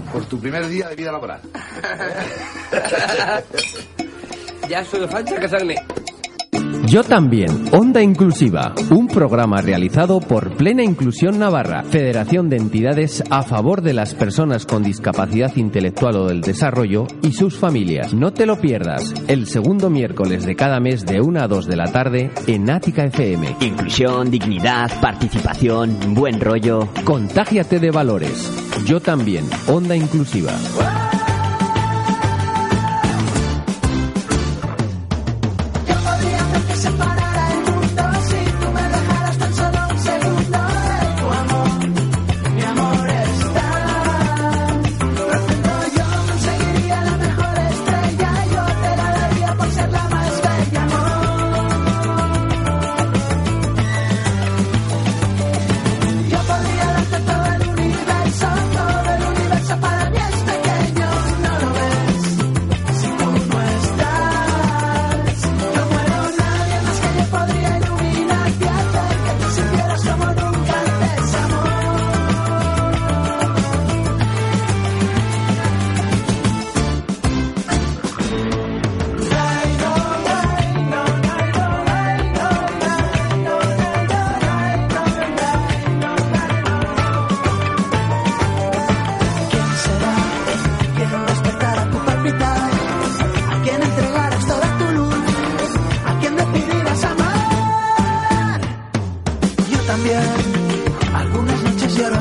[0.00, 1.40] por tu primer día de vida laboral.
[4.68, 5.76] ya solo falta casarme.
[6.86, 13.44] Yo también, Onda Inclusiva, un programa realizado por Plena Inclusión Navarra, Federación de Entidades a
[13.44, 18.12] favor de las personas con discapacidad intelectual o del desarrollo y sus familias.
[18.12, 21.76] No te lo pierdas, el segundo miércoles de cada mes de 1 a 2 de
[21.76, 23.54] la tarde en Ática FM.
[23.60, 26.88] Inclusión, dignidad, participación, buen rollo.
[27.04, 28.52] Contágiate de valores.
[28.84, 30.50] Yo también, Onda Inclusiva.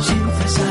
[0.01, 0.66] 心在笑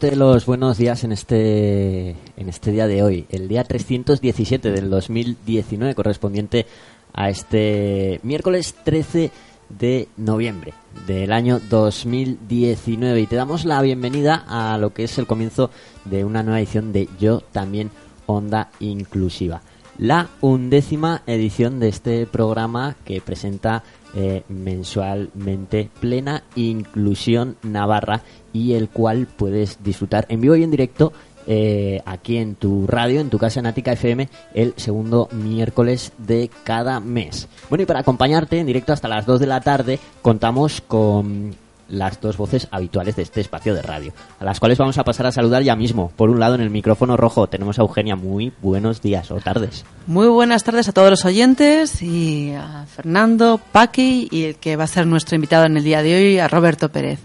[0.00, 5.94] los buenos días en este, en este día de hoy, el día 317 del 2019,
[5.94, 6.66] correspondiente
[7.12, 9.30] a este miércoles 13
[9.68, 10.72] de noviembre
[11.06, 15.70] del año 2019 y te damos la bienvenida a lo que es el comienzo
[16.06, 17.90] de una nueva edición de Yo también
[18.24, 19.60] Onda Inclusiva.
[19.98, 28.88] La undécima edición de este programa que presenta eh, mensualmente plena inclusión navarra y el
[28.88, 31.12] cual puedes disfrutar en vivo y en directo
[31.46, 37.00] eh, aquí en tu radio, en tu casa en FM, el segundo miércoles de cada
[37.00, 37.48] mes.
[37.68, 41.54] Bueno, y para acompañarte en directo hasta las 2 de la tarde, contamos con
[41.92, 45.26] las dos voces habituales de este espacio de radio, a las cuales vamos a pasar
[45.26, 46.10] a saludar ya mismo.
[46.16, 48.16] Por un lado, en el micrófono rojo tenemos a Eugenia.
[48.16, 49.84] Muy buenos días o tardes.
[50.06, 54.84] Muy buenas tardes a todos los oyentes y a Fernando, Paqui y el que va
[54.84, 57.20] a ser nuestro invitado en el día de hoy, a Roberto Pérez.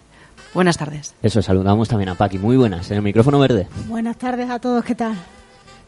[0.53, 1.15] Buenas tardes.
[1.21, 2.37] Eso, saludamos también a Paqui.
[2.37, 3.67] Muy buenas, en el micrófono verde.
[3.87, 5.15] Buenas tardes a todos, ¿qué tal?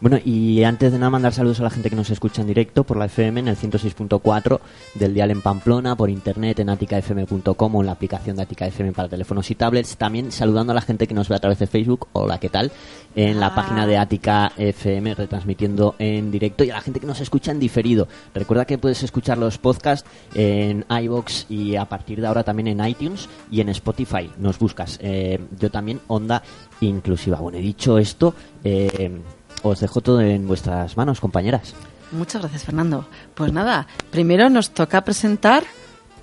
[0.01, 2.85] Bueno, y antes de nada mandar saludos a la gente que nos escucha en directo
[2.85, 4.59] por la FM en el 106.4
[4.95, 8.93] del dial en Pamplona, por internet en aticafm.com o en la aplicación de Atica FM
[8.93, 9.97] para teléfonos y tablets.
[9.97, 12.71] También saludando a la gente que nos ve a través de Facebook, hola, ¿qué tal?
[13.13, 13.55] En la Ah.
[13.55, 17.59] página de Atica FM retransmitiendo en directo y a la gente que nos escucha en
[17.59, 18.07] diferido.
[18.33, 22.87] Recuerda que puedes escuchar los podcasts en iBox y a partir de ahora también en
[22.87, 24.31] iTunes y en Spotify.
[24.37, 24.97] Nos buscas.
[25.01, 26.41] Eh, yo también, Onda
[26.79, 27.39] Inclusiva.
[27.41, 28.33] Bueno, he dicho esto.
[28.63, 29.19] Eh,
[29.63, 31.73] os dejo todo en vuestras manos, compañeras.
[32.11, 33.07] Muchas gracias, Fernando.
[33.35, 35.63] Pues nada, primero nos toca presentar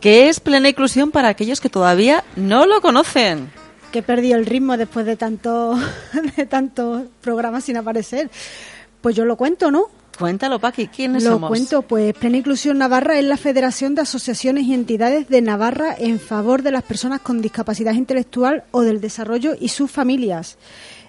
[0.00, 3.50] qué es plena inclusión para aquellos que todavía no lo conocen.
[3.92, 5.78] Que he perdido el ritmo después de tanto
[6.36, 8.30] de tantos programas sin aparecer.
[9.00, 9.84] Pues yo lo cuento, ¿no?
[10.18, 11.48] Cuéntalo, Paqui, ¿quiénes Lo somos?
[11.50, 16.18] cuento, pues Plena Inclusión Navarra es la Federación de Asociaciones y Entidades de Navarra en
[16.18, 20.56] favor de las personas con discapacidad intelectual o del desarrollo y sus familias.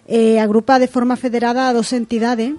[0.08, 2.54] Eh, agrupa de forma federada a dos entidades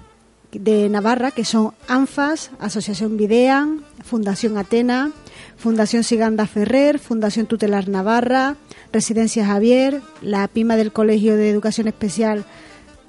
[0.51, 5.11] de Navarra que son ANFAS, Asociación Videan, Fundación Atena,
[5.57, 8.55] Fundación Siganda Ferrer, Fundación Tutelar Navarra,
[8.93, 12.45] Residencia Javier, la PIMA del Colegio de Educación Especial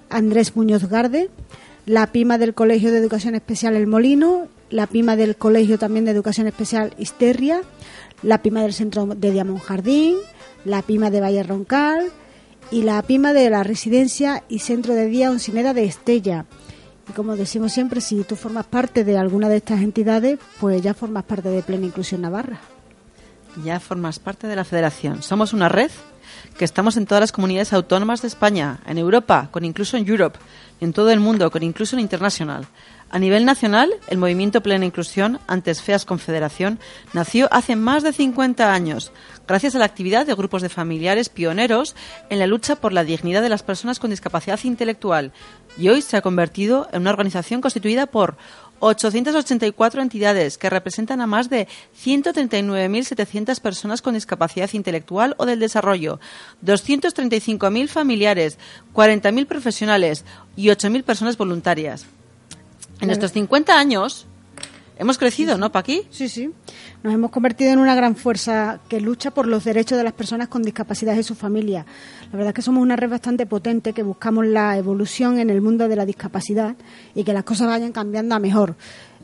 [0.09, 1.29] Andrés Muñoz Garde,
[1.85, 6.13] la PIMA del Colegio de Educación Especial El Molino, la PIMA del Colegio también de
[6.13, 7.61] Educación Especial Isterria,
[8.23, 10.17] la PIMA del Centro de Diamond Jardín,
[10.65, 12.11] la PIMA de Valle Roncal
[12.71, 16.47] y la PIMA de la Residencia y Centro de Día Oncineda de Estella.
[17.09, 20.95] Y como decimos siempre, si tú formas parte de alguna de estas entidades, pues ya
[20.95, 22.61] formas parte de Plena Inclusión Navarra.
[23.65, 25.23] Ya formas parte de la federación.
[25.23, 25.91] Somos una red
[26.57, 30.39] que estamos en todas las comunidades autónomas de España, en Europa, con Inclusion Europe,
[30.81, 32.67] en todo el mundo, con Inclusion International.
[33.11, 36.79] A nivel nacional, el movimiento Plena Inclusión, antes FEAS Confederación,
[37.13, 39.11] nació hace más de 50 años,
[39.51, 41.97] gracias a la actividad de grupos de familiares pioneros
[42.29, 45.33] en la lucha por la dignidad de las personas con discapacidad intelectual,
[45.77, 48.37] y hoy se ha convertido en una organización constituida por
[48.79, 51.67] 884 entidades que representan a más de
[52.01, 56.21] 139.700 personas con discapacidad intelectual o del desarrollo,
[56.65, 58.57] 235.000 familiares,
[58.95, 60.25] 40.000 profesionales
[60.55, 62.07] y 8.000 personas voluntarias.
[63.01, 64.29] En estos 50 años
[65.01, 66.03] hemos crecido, ¿no, Paqui?
[66.11, 66.51] Sí, sí.
[67.03, 70.49] Nos hemos convertido en una gran fuerza que lucha por los derechos de las personas
[70.49, 71.87] con discapacidad y sus familias.
[72.31, 75.63] La verdad es que somos una red bastante potente que buscamos la evolución en el
[75.63, 76.77] mundo de la discapacidad
[77.15, 78.77] y que las cosas vayan cambiando a mejor.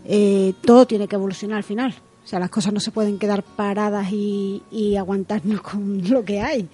[0.07, 1.95] Eh, todo tiene que evolucionar al final.
[2.25, 6.41] O sea, las cosas no se pueden quedar paradas y, y aguantarnos con lo que
[6.41, 6.69] hay.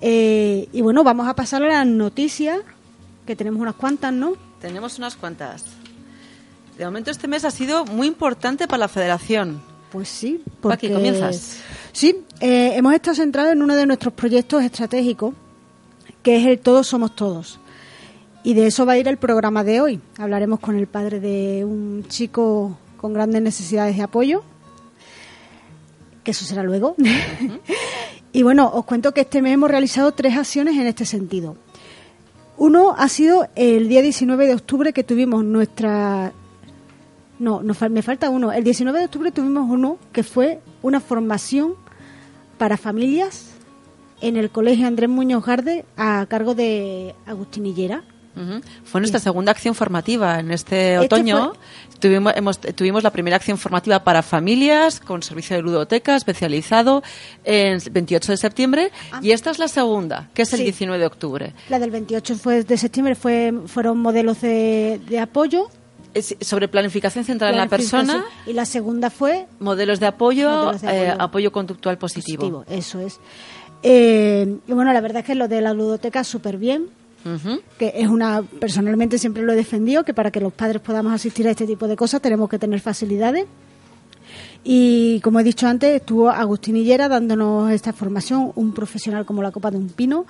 [0.00, 2.60] Eh, y bueno, vamos a pasar a las noticias,
[3.26, 4.34] que tenemos unas cuantas, ¿no?
[4.60, 5.64] Tenemos unas cuantas.
[6.76, 9.62] De momento este mes ha sido muy importante para la federación.
[9.90, 11.58] Pues sí, Paqui, porque comienzas.
[11.92, 15.34] Sí, eh, hemos estado centrados en uno de nuestros proyectos estratégicos,
[16.22, 17.60] que es el Todos Somos Todos.
[18.44, 20.00] Y de eso va a ir el programa de hoy.
[20.18, 24.42] Hablaremos con el padre de un chico con grandes necesidades de apoyo,
[26.24, 26.94] que eso será luego.
[28.32, 31.56] y bueno, os cuento que este mes hemos realizado tres acciones en este sentido.
[32.58, 36.32] Uno ha sido el día 19 de octubre que tuvimos nuestra
[37.38, 37.60] no,
[37.90, 38.52] me falta uno.
[38.52, 41.74] El 19 de octubre tuvimos uno que fue una formación
[42.58, 43.50] para familias
[44.20, 48.02] en el Colegio Andrés Muñoz Garde a cargo de Agustín Hillera.
[48.84, 51.54] Fue nuestra segunda acción formativa en este Este otoño.
[51.98, 57.02] Tuvimos, hemos- tuvimos la primera acción formativa para familias con servicio de ludoteca especializado
[57.44, 58.90] en 28 de septiembre
[59.22, 60.64] y esta es la segunda, que es el Ah.
[60.64, 60.64] Sí.
[60.64, 61.54] 19 de octubre.
[61.70, 65.70] La del 28 fue de septiembre fue, fueron modelos de, de apoyo.
[66.16, 70.82] Es sobre planificación centrada en la persona, Y la segunda fue modelos de apoyo, Modelos
[70.82, 71.52] de eh, apoyo.
[71.52, 72.62] conductual positivo.
[72.62, 72.64] positivo.
[72.68, 73.20] Eso es.
[73.82, 76.86] Eh, y bueno, la verdad es que lo de la ludoteca súper bien.
[77.76, 81.48] Que es una, personalmente siempre lo he defendido, que para que los padres podamos asistir
[81.48, 83.46] a este tipo de cosas tenemos que tener facilidades.
[84.62, 89.50] Y como he dicho antes, estuvo Agustín Hillera dándonos esta formación, un profesional como la
[89.50, 90.24] copa de un pino.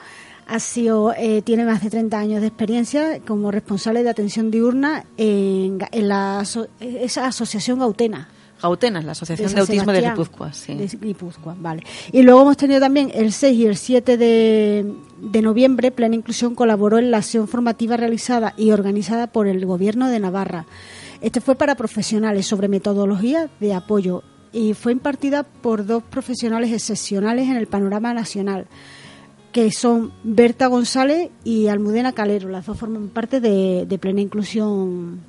[0.47, 5.05] Ha sido, eh, tiene más de 30 años de experiencia como responsable de atención diurna
[5.17, 6.45] en, la
[6.81, 8.29] esa asociación Gautena.
[8.63, 10.01] Gautena, la Asociación de, Autismo de.
[10.01, 10.53] Guipúzcoa.
[10.53, 10.75] Sí.
[10.75, 11.83] De Guipúzcoa, vale.
[12.11, 16.55] Y luego hemos tenido también el 6 y el 7 de, de noviembre, Plena Inclusión
[16.55, 20.67] colaboró en la acción formativa realizada y organizada por el Gobierno de Navarra.
[21.21, 24.23] Este fue para profesionales sobre metodología de apoyo
[24.53, 28.67] y fue impartida por dos profesionales excepcionales en el panorama nacional,
[29.57, 32.51] que son Berta González y Almudena Calero.
[32.51, 35.21] Las dos forman parte de, de Plena Inclusión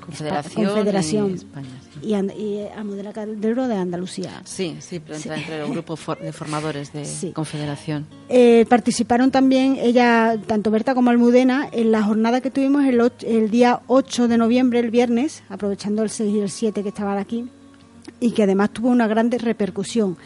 [0.00, 0.66] Confederación.
[0.66, 1.30] Confederación.
[1.30, 1.68] y España,
[2.00, 2.06] sí.
[2.08, 4.40] y, And- y Almudena Calero de Andalucía.
[4.44, 7.32] Sí, sí, pero entra entre los grupos for- de formadores de Sí.
[7.32, 8.06] Confederación.
[8.28, 13.50] Eh, participaron también ella, tanto Berta como Almudena, en la jornada que tuvimos el, el
[13.50, 17.48] día 8 de noviembre, el viernes, aprovechando el 6 y el 7 que estaban aquí,
[18.20, 20.16] y que además tuvo una gran repercusión.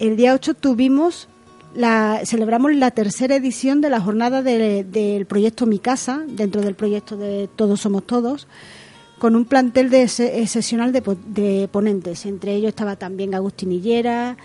[0.00, 1.28] El día 8 tuvimos,
[1.74, 6.74] la, celebramos la tercera edición de la jornada de- del proyecto Mi Casa, dentro del
[6.74, 8.46] proyecto de Todos Somos Todos,
[9.18, 12.26] con un plantel de excepcional de, de ponentes.
[12.26, 14.36] Entre ellos estaba también Agustín Hillera,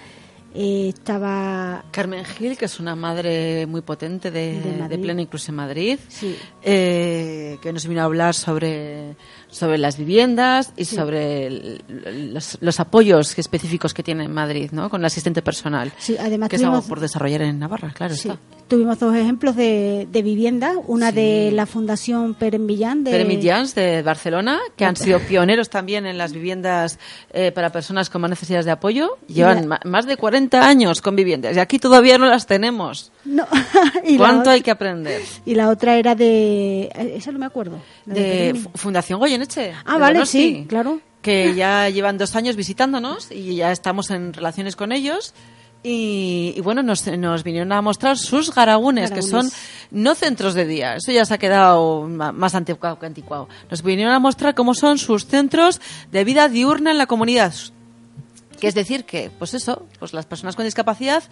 [0.56, 4.98] eh, estaba Carmen Gil, que es una madre muy potente de, De de.
[4.98, 6.36] Plena Inclusión Madrid, Sí.
[6.64, 9.16] eh, que nos vino a hablar sobre
[9.52, 11.82] sobre las viviendas y sobre el-
[12.34, 14.90] los, los apoyos específicos que tiene en Madrid, ¿no?
[14.90, 15.92] Con el asistente personal.
[15.98, 18.30] Sí, además que es algo por desarrollar en Navarra, claro Sí.
[18.30, 18.40] está.
[18.70, 23.74] Tuvimos dos ejemplos de, de vivienda, una de la Fundación Pere Millán de Pere Mitjans
[23.74, 27.00] de Barcelona, que han sido pioneros también en las viviendas
[27.34, 29.18] eh, para personas con más necesidades de apoyo.
[29.28, 33.12] Llevan la- más de 40 años con viviendas y aquí todavía no las tenemos.
[33.26, 33.48] No,
[34.06, 35.22] y ¿Cuánto otra- hay que aprender?
[35.48, 36.84] Y la otra era de...
[36.84, 37.80] eh, Esa no me acuerdo.
[38.06, 39.74] De Fundación Goyeneche.
[39.84, 41.02] Ah, vale, Donosti, sí, claro.
[41.24, 45.34] Que ya llevan dos años visitándonos y ya estamos en relaciones con ellos.
[45.82, 49.50] Y, y bueno, nos, nos vinieron a mostrar sus garagunes, que son
[49.92, 53.48] no centros de día, eso ya se ha quedado más anticuado que anticuado.
[53.72, 55.80] Nos vinieron a mostrar cómo son sus centros
[56.12, 57.54] de vida diurna en la comunidad.
[58.60, 61.24] Que es decir que, pues eso, pues las personas con discapacidad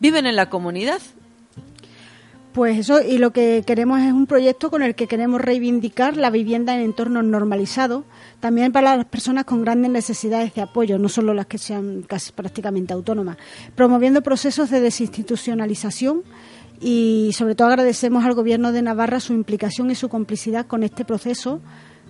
[0.00, 1.00] viven en la comunidad.
[2.52, 6.28] Pues eso, y lo que queremos es un proyecto con el que queremos reivindicar la
[6.28, 8.04] vivienda en entornos normalizados,
[8.40, 12.30] también para las personas con grandes necesidades de apoyo, no solo las que sean casi
[12.32, 13.38] prácticamente autónomas,
[13.74, 16.24] promoviendo procesos de desinstitucionalización
[16.78, 21.06] y sobre todo agradecemos al Gobierno de Navarra su implicación y su complicidad con este
[21.06, 21.60] proceso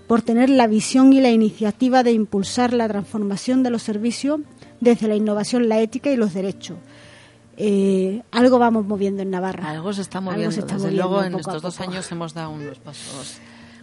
[0.09, 4.41] por tener la visión y la iniciativa de impulsar la transformación de los servicios
[4.81, 6.79] desde la innovación, la ética y los derechos.
[7.57, 9.71] Eh, algo vamos moviendo en Navarra.
[9.71, 10.51] Algo se está moviendo.
[10.53, 13.39] se está Desde moviendo luego, en estos dos años hemos dado unos pasos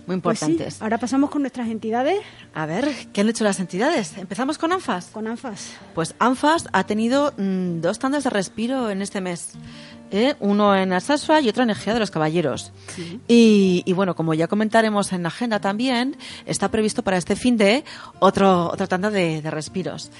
[0.07, 0.81] muy Pues sí, importantes.
[0.81, 2.19] ahora pasamos con nuestras entidades,
[2.55, 4.17] A ver, ¿qué han hecho las entidades?
[4.17, 5.07] Empezamos con ANFAS.
[5.11, 5.73] con ANFAS.
[5.93, 9.51] Pues ANFAS ha tenido mm, dos tandas de respiro en este mes.
[10.11, 10.35] ¿Eh?
[10.39, 12.71] Uno en Alsasua y otro en Egea de los Caballeros.
[13.27, 17.57] Y, y bueno, como ya comentaremos en la agenda también, está previsto para este fin
[17.57, 17.83] de
[18.19, 20.11] otro, otra tanda de, de respiros.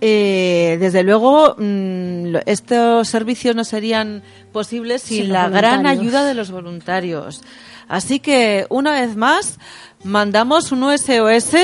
[0.00, 6.34] Eh, desde luego, mm, estos servicios no serían posibles sin Sin la gran ayuda de
[6.34, 7.42] los voluntarios.
[7.88, 9.58] Así que, una vez más,
[10.04, 11.56] mandamos un SOS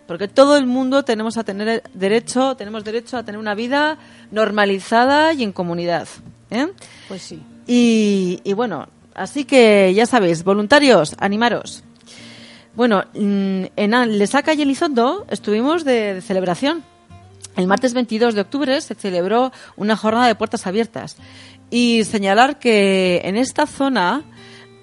[0.07, 3.97] Porque todo el mundo tenemos a tener derecho, tenemos derecho a tener una vida
[4.31, 6.07] normalizada y en comunidad.
[6.51, 6.67] ¿eh?
[7.09, 7.43] Pues sí.
[7.67, 11.85] Y, y bueno, así que ya sabéis, voluntarios, animaros.
[12.81, 16.83] Bueno, mm, en Lesaca y Elizondo estuvimos de, de celebración.
[17.55, 21.19] El martes 22 de octubre se celebró una jornada de puertas abiertas.
[21.69, 24.23] Y señalar que en esta zona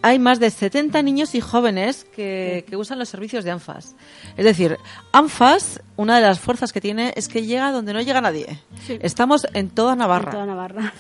[0.04, 3.96] hay más de 70 niños y jóvenes que, que usan los servicios de ANFAS.
[4.38, 4.78] Es decir,
[5.12, 8.60] ANFAS, una de las fuerzas que tiene es que llega donde no llega nadie.
[9.02, 10.30] Estamos en toda Navarra.
[10.30, 10.94] En toda Navarra.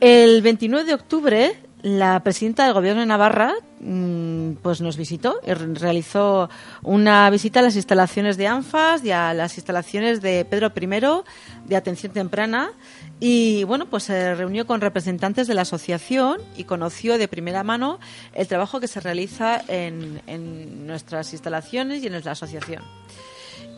[0.00, 5.52] El 29 de octubre, la presidenta del Gobierno de Navarra mm, pues nos visitó y
[5.54, 6.50] re- realizó
[6.82, 11.76] una visita a las instalaciones de ANFAS y a las instalaciones de Pedro I de
[11.76, 12.70] atención temprana
[13.18, 17.98] y bueno, pues se reunió con representantes de la asociación y conoció de primera mano
[18.34, 22.82] el trabajo que se realiza en, en nuestras instalaciones y en nuestra asociación.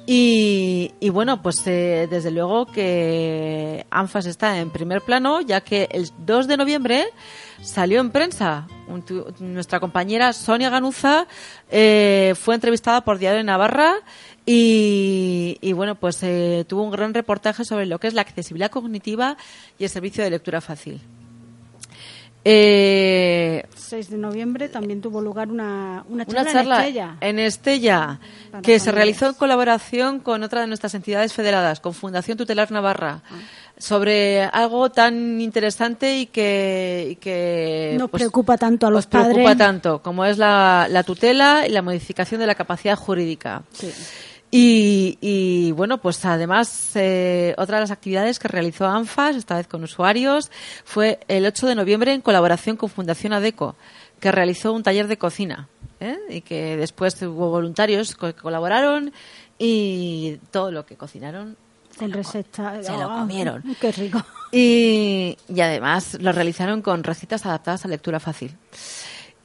[0.04, 6.10] Y, bueno, pues eh, desde luego que ANFAS está en primer plano, ya que el
[6.18, 7.06] 2 de noviembre
[7.62, 8.66] salió en prensa.
[9.38, 11.26] Nuestra compañera Sonia Ganuza
[11.70, 13.94] eh, fue entrevistada por Diario de Navarra
[14.44, 18.70] y, y bueno, pues eh, tuvo un gran reportaje sobre lo que es la accesibilidad
[18.70, 19.36] cognitiva
[19.78, 21.00] y el servicio de lectura fácil.
[22.44, 27.16] Eh, 6 de noviembre también tuvo lugar una, una charla, una charla en Estella.
[27.20, 28.20] en Estella,
[28.50, 32.70] Para que se realizó en colaboración con otra de nuestras entidades federadas, con Fundación Tutelar
[32.72, 33.34] Navarra, Ah.
[33.78, 39.06] sobre algo tan interesante y que, y que Nos pues, preocupa tanto a los os
[39.06, 43.62] preocupa tanto, como es la, la tutela y la modificación de la capacidad jurídica.
[43.72, 43.92] Sí.
[44.54, 49.66] Y, y, bueno, pues además, eh, otra de las actividades que realizó ANFAS, esta vez
[49.66, 50.50] con usuarios,
[50.84, 53.76] fue el 8 de noviembre en colaboración con Fundación ADECO,
[54.20, 55.68] que realizó un taller de cocina.
[56.00, 56.18] ¿eh?
[56.28, 59.10] Y que después hubo voluntarios que colaboraron
[59.58, 61.56] y todo lo que cocinaron.
[61.98, 62.82] Con receta.
[62.82, 63.62] se lo Ah, comieron.
[63.80, 64.22] Qué rico.
[64.52, 68.54] Y, y además lo realizaron con recetas adaptadas a lectura fácil.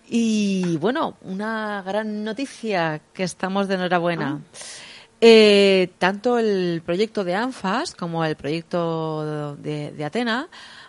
[0.10, 4.42] Y bueno, una gran noticia que estamos de enhorabuena.
[5.20, 10.48] Eh, tanto el proyecto de ANFAS como el proyecto de, de Atena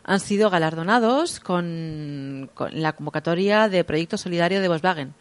[0.08, 5.14] han sido galardonados con, la convocatoria de Proyecto Solidario de Volkswagen.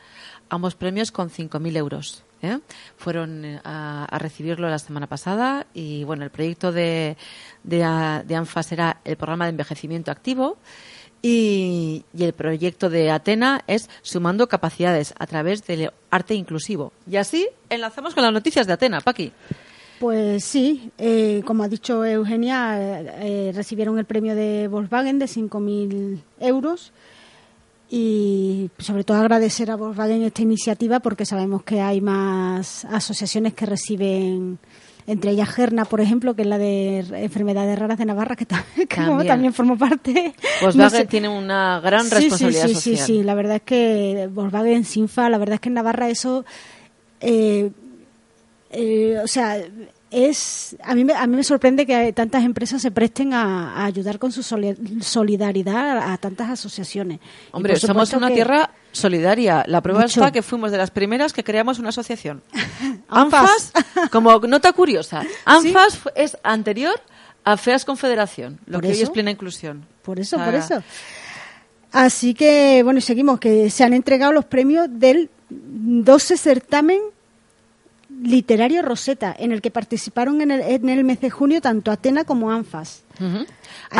[0.50, 2.24] Ambos premios con 5.000 euros.
[2.42, 2.60] ¿eh?
[2.96, 7.18] Fueron eh, a, recibirlo la semana pasada y bueno, el proyecto de,
[7.64, 7.78] de,
[8.26, 10.58] de ANFAS era el programa de envejecimiento activo
[11.21, 16.93] y, y el proyecto de Atena es sumando capacidades a través del arte inclusivo.
[17.09, 19.31] Y así enlazamos con las noticias de Atena, Paqui.
[20.00, 25.25] Pues sí, eh, como ha dicho Eugenia, eh, eh, recibieron el premio de Volkswagen de
[25.25, 26.91] 5.000 euros
[27.89, 33.65] y sobre todo agradecer a Volkswagen esta iniciativa porque sabemos que hay más asociaciones que
[33.65, 34.59] reciben,
[35.08, 39.26] entre ellas Gerna, por ejemplo, que es la de enfermedades raras de Navarra, que, También.
[39.28, 40.36] también formo parte.
[40.62, 41.06] Volkswagen No sé.
[41.08, 42.98] tiene una gran Sí, responsabilidad sí, sí, social.
[43.08, 46.46] Sí, sí, la verdad es que Volkswagen, Sinfa, la verdad es que en Navarra eso,
[47.22, 47.72] eh,
[48.72, 49.58] eh, o sea,
[50.10, 53.86] es a mí, me, a mí me sorprende que tantas empresas se presten a, a
[53.86, 57.20] ayudar con su soli- solidaridad a, a tantas asociaciones.
[57.52, 59.64] Hombre, somos una tierra solidaria.
[59.68, 60.22] La prueba Mucho.
[60.22, 62.42] está que fuimos de las primeras que creamos una asociación.
[63.10, 63.72] ANFAS.
[64.12, 67.00] Como nota curiosa, ANFAS es anterior
[67.44, 69.86] a FEAS Confederación, lo que hoy es plena inclusión.
[70.04, 70.82] Por eso, por eso.
[71.92, 77.00] Así que, bueno, y seguimos, que se han entregado los premios del 12 certamen
[78.21, 82.24] literario Rosetta, en el que participaron en el, en el mes de junio tanto Atena
[82.24, 83.03] como ANFAS.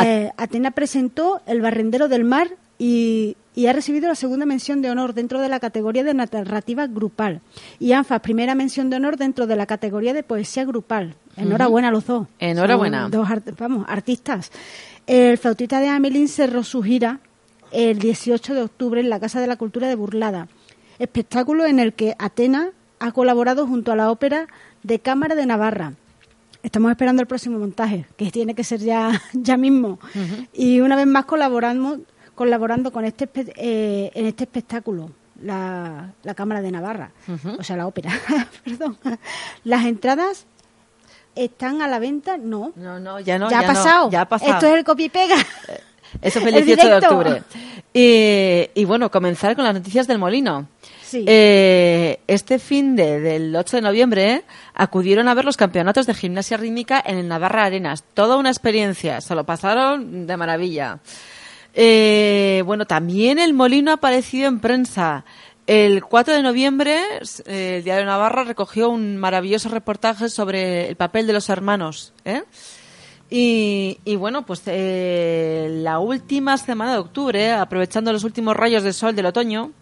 [0.04, 4.90] Eh, Atena presentó El barrendero del mar y, y ha recibido la segunda mención de
[4.90, 7.40] honor dentro de la categoría de narrativa grupal.
[7.78, 11.14] Y ANFAS, primera mención de honor dentro de la categoría de poesía grupal.
[11.36, 12.26] Enhorabuena a los dos.
[12.38, 13.02] Enhorabuena.
[13.02, 14.50] Son dos art- vamos, artistas.
[15.06, 17.20] El flautista de Amelín cerró su gira
[17.72, 20.48] el 18 de octubre en la Casa de la Cultura de Burlada.
[20.98, 24.48] Espectáculo en el que Atena ha colaborado junto a la Ópera
[24.82, 25.92] de Cámara de Navarra.
[26.62, 29.98] Estamos esperando el próximo montaje, que tiene que ser ya, ya mismo.
[30.52, 31.98] Y una vez más colaboramos,
[32.34, 37.12] colaborando con este eh, en este espectáculo, la, la Cámara de Navarra,
[37.58, 38.10] o sea, la ópera,
[38.64, 38.98] perdón.
[39.64, 40.46] Las entradas
[41.36, 42.72] están a la venta, no.
[42.74, 43.48] No, no, ya no.
[43.48, 44.10] ya, ha no, pasado.
[44.10, 44.54] ya ha pasado.
[44.54, 45.36] Esto es el copia y pega.
[46.20, 47.42] Eso fue el el 18 de octubre.
[47.94, 50.66] Y, y bueno, comenzar con las noticias del molino.
[51.08, 51.24] Sí.
[51.26, 56.58] Eh, este fin de, del 8 de noviembre acudieron a ver los campeonatos de gimnasia
[56.58, 58.04] rítmica en el Navarra Arenas.
[58.12, 60.98] Toda una experiencia, se lo pasaron de maravilla.
[61.72, 65.24] Eh, bueno, también el molino ha aparecido en prensa.
[65.66, 67.00] El 4 de noviembre,
[67.46, 72.12] eh, el Diario Navarra recogió un maravilloso reportaje sobre el papel de los hermanos.
[72.26, 72.42] ¿eh?
[73.30, 78.92] Y, y bueno, pues eh, la última semana de octubre, aprovechando los últimos rayos de
[78.92, 79.72] sol del otoño,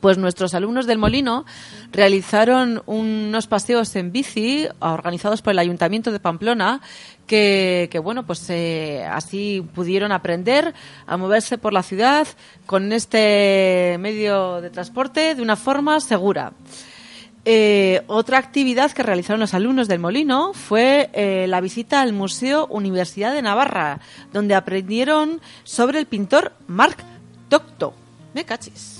[0.00, 1.44] pues nuestros alumnos del Molino
[1.92, 6.80] realizaron unos paseos en bici organizados por el Ayuntamiento de Pamplona
[7.26, 10.74] que, bueno, pues eh, así pudieron aprender
[11.06, 12.26] a moverse por la ciudad
[12.66, 16.52] con este medio de transporte de una forma segura.
[17.44, 22.66] Eh, otra actividad que realizaron los alumnos del Molino fue eh, la visita al Museo
[22.66, 24.00] Universidad de Navarra,
[24.32, 26.98] donde aprendieron sobre el pintor Marc
[27.48, 27.94] Docto.
[28.34, 28.99] Me cachis.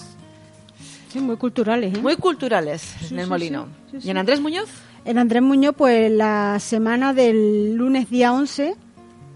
[1.13, 1.95] Sí, muy culturales.
[1.97, 2.01] ¿eh?
[2.01, 3.67] Muy culturales en el sí, Molino.
[3.91, 4.69] sí, ¿Y en Andrés Muñoz?
[5.05, 8.75] En Andrés Muñoz, pues la semana del lunes día 11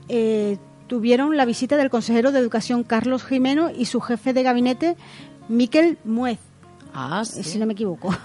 [0.08, 4.96] eh, tuvieron la visita del consejero de Educación Carlos Jimeno y su jefe de gabinete
[5.48, 6.38] Miquel Muez,
[6.94, 8.14] Ah, eh, si no me equivoco.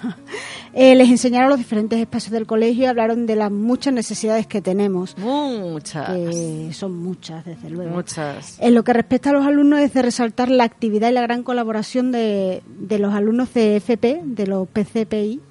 [0.71, 4.62] Eh, les enseñaron los diferentes espacios del colegio y hablaron de las muchas necesidades que
[4.62, 6.08] tenemos, Muchas.
[6.12, 7.89] que son muchas, desde luego.
[7.89, 8.60] Muchas.
[8.60, 11.41] En lo que respecta a los alumnos es de resaltar la actividad y la gran
[11.41, 15.41] colaboración de, de los alumnos de FP, de los PCPI,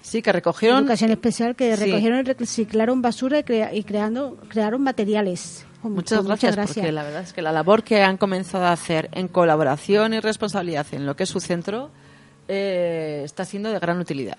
[0.00, 0.78] Sí, que recogieron.
[0.84, 1.84] Educación especial que Sí.
[1.84, 5.66] recogieron y reciclaron basura y, crea- y creando, crearon materiales.
[5.82, 8.72] Con- Muchas con gracias, porque la verdad es que la labor que han comenzado a
[8.72, 11.90] hacer en colaboración y responsabilidad en lo que es su centro
[12.48, 14.36] eh, está siendo de gran utilidad.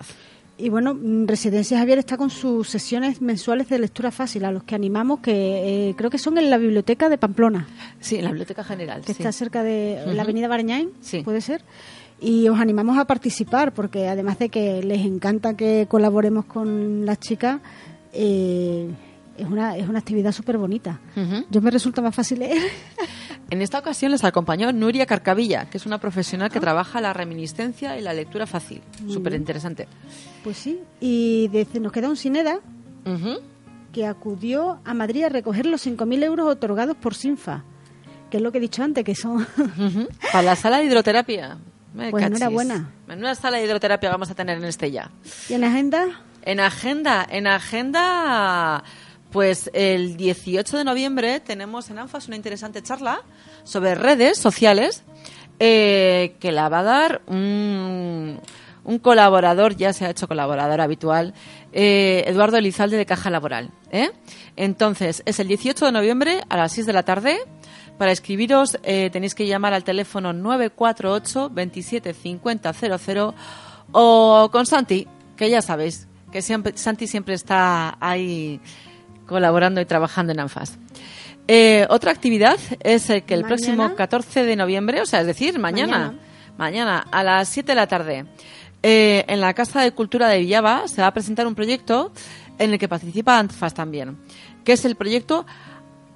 [0.60, 4.64] Y bueno, mm, Residencia Javier está con sus sesiones mensuales de lectura fácil, a los
[4.64, 7.68] que animamos, que eh, creo que son en la biblioteca de Pamplona,
[8.00, 9.02] Sí, en la Biblioteca General.
[9.02, 9.22] que sí.
[9.22, 11.22] está cerca de la avenida Barañáin, Sí.
[11.22, 11.62] puede ser.
[12.20, 17.20] Y os animamos a participar, porque además de que les encanta que colaboremos con las
[17.20, 17.60] chicas,
[18.12, 18.88] eh,
[19.36, 20.98] es, una, es una actividad súper bonita.
[21.50, 22.58] Yo me resulta más fácil leer.
[23.50, 27.96] En esta ocasión les acompañó Nuria Carcavilla, que es una profesional que trabaja la reminiscencia
[27.98, 28.82] y la lectura fácil.
[29.08, 29.88] Súper interesante.
[30.44, 32.60] Pues sí, y desde, nos queda un Sineda
[33.92, 37.64] que acudió a Madrid a recoger los 5.000 euros otorgados por Sinfa,
[38.30, 39.46] que es lo que he dicho antes, que son...
[40.32, 41.56] Para la sala de hidroterapia.
[41.94, 42.36] Me Pues cachis.
[42.42, 42.90] enhorabuena.
[43.06, 45.10] Menuda sala de hidroterapia vamos a tener en Estella.
[45.48, 46.20] ¿Y en agenda?
[46.42, 48.84] En agenda, en agenda,
[49.30, 53.20] Pues el 18 de noviembre tenemos en ANFAS una interesante charla
[53.62, 55.02] sobre redes sociales
[55.58, 58.40] eh, que la va a dar un,
[58.84, 61.34] un colaborador, ya se ha hecho colaborador habitual,
[61.72, 63.70] eh, Eduardo Elizalde de Caja Laboral.
[63.92, 64.10] ¿eh?
[64.56, 67.38] Entonces, es el 18 de noviembre a las 6 de la tarde.
[67.98, 73.34] Para escribiros eh, tenéis que llamar al teléfono 948 27 50 00
[73.92, 78.60] o con Santi, que ya sabéis que siempre, Santi siempre está ahí
[79.28, 80.78] colaborando y trabajando en ANFAS.
[81.46, 83.56] Eh, otra actividad es eh, que el Mañana.
[83.56, 86.14] próximo 14 de noviembre, o sea, es decir, mañana,
[86.56, 88.26] mañana, a las 7 de la tarde,
[88.82, 92.12] eh, en la Casa de Cultura de Villava se va a presentar un proyecto
[92.58, 94.18] en el que participa ANFAS también,
[94.64, 95.46] que es el proyecto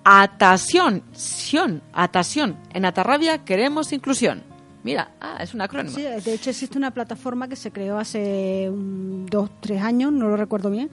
[0.04, 2.56] Atasión, Sion, Atasión.
[2.74, 4.42] En Atarrabia queremos inclusión.
[4.82, 5.94] Mira, ah, es un acrónimo.
[5.94, 10.28] Sí, de hecho existe una plataforma que se creó hace un, dos, tres años, no
[10.28, 10.90] lo recuerdo bien,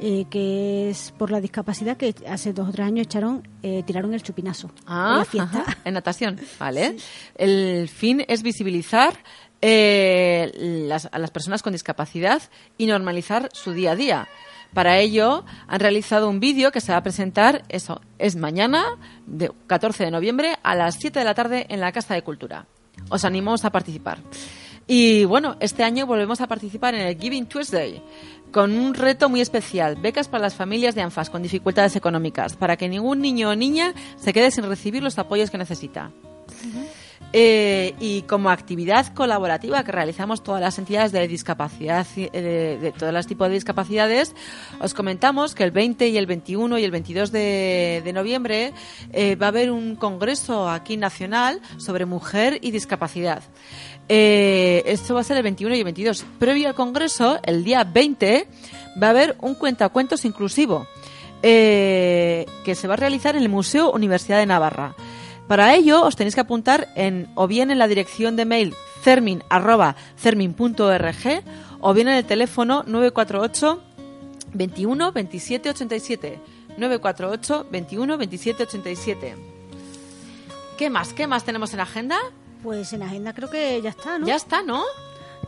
[0.00, 4.14] eh, que es por la discapacidad que hace dos o tres años echaron, eh, tiraron
[4.14, 5.60] el chupinazo en Ah, la fiesta.
[5.62, 6.96] ajá, en natación, ¿vale?
[7.36, 9.14] El fin es visibilizar
[9.60, 10.52] eh,
[10.88, 12.40] las- a las personas con discapacidad
[12.76, 14.28] y normalizar su día a día.
[14.74, 18.84] Para ello han realizado un vídeo que se va a presentar, eso, es mañana,
[19.26, 22.66] de 14 de noviembre, a las 7 de la tarde en la Casa de Cultura.
[23.08, 24.18] Os animamos a participar.
[24.86, 28.02] Y bueno, este año volvemos a participar en el Giving Tuesday
[28.52, 32.76] con un reto muy especial, becas para las familias de ANFAS con dificultades económicas, para
[32.76, 36.10] que ningún niño o niña se quede sin recibir los apoyos que necesita.
[37.34, 42.92] Eh, y como actividad colaborativa que realizamos todas las entidades de discapacidad, eh, de, de
[42.92, 44.34] todos los tipos de discapacidades,
[44.80, 48.72] os comentamos que el 20 y el 21 y el 22 de, de noviembre
[49.12, 53.42] eh, va a haber un congreso aquí nacional sobre mujer y discapacidad.
[54.08, 56.24] Eh, esto va a ser el 21 y el 22.
[56.38, 58.48] Previo al congreso, el día 20,
[59.00, 60.86] va a haber un cuentacuentos inclusivo
[61.42, 64.94] eh, que se va a realizar en el Museo Universidad de Navarra.
[65.46, 69.42] Para ello os tenéis que apuntar en o bien en la dirección de mail cermin
[69.48, 71.42] arroba cermin.org
[71.80, 73.82] o bien en el teléfono 948
[74.52, 76.40] 21 27 87
[76.76, 79.36] 948 21 27 87
[80.76, 81.12] ¿Qué más?
[81.12, 82.18] ¿Qué más tenemos en agenda?
[82.62, 84.26] Pues en agenda creo que ya está, ¿no?
[84.26, 84.82] Ya está, ¿no?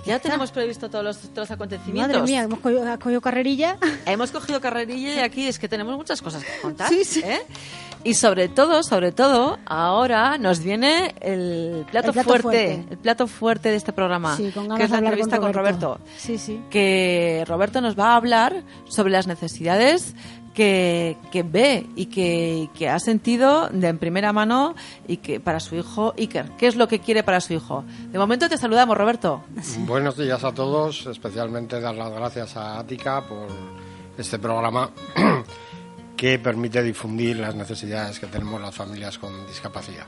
[0.06, 2.16] Ya, tenemos previsto todos los, todos los acontecimientos.
[2.16, 3.76] Madre mía, hemos cogido, cogido carrerilla.
[4.06, 6.88] Hemos cogido carrerilla y aquí es que tenemos muchas cosas que contar.
[6.88, 7.20] Sí, sí.
[7.22, 7.42] ¿eh?
[8.02, 12.84] Y sobre todo, sobre todo, ahora nos viene el plato, El plato fuerte, fuerte.
[12.90, 16.00] el plato fuerte de este programa, Sí, con que es la entrevista con Roberto.
[16.16, 16.62] Sí, sí.
[16.70, 20.14] Que Roberto nos va a hablar sobre las necesidades
[20.54, 24.74] que, que ve y que, que ha sentido de en primera mano
[25.06, 26.50] y que para su hijo Iker.
[26.58, 27.84] ¿Qué es lo que quiere para su hijo?
[28.10, 29.42] De momento te saludamos, Roberto.
[29.86, 33.46] Buenos días a todos, especialmente dar las gracias a Ática por
[34.18, 34.90] este programa
[36.16, 40.06] que permite difundir las necesidades que tenemos las familias con discapacidad.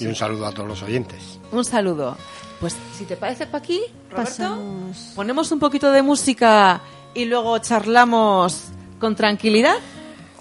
[0.00, 1.38] Y un saludo a todos los oyentes.
[1.52, 2.16] Un saludo.
[2.60, 3.80] Pues si te parece, Paqui,
[4.10, 6.82] Roberto, Pasamos- ponemos un poquito de música
[7.14, 8.64] y luego charlamos
[9.00, 9.74] con tranquilidad.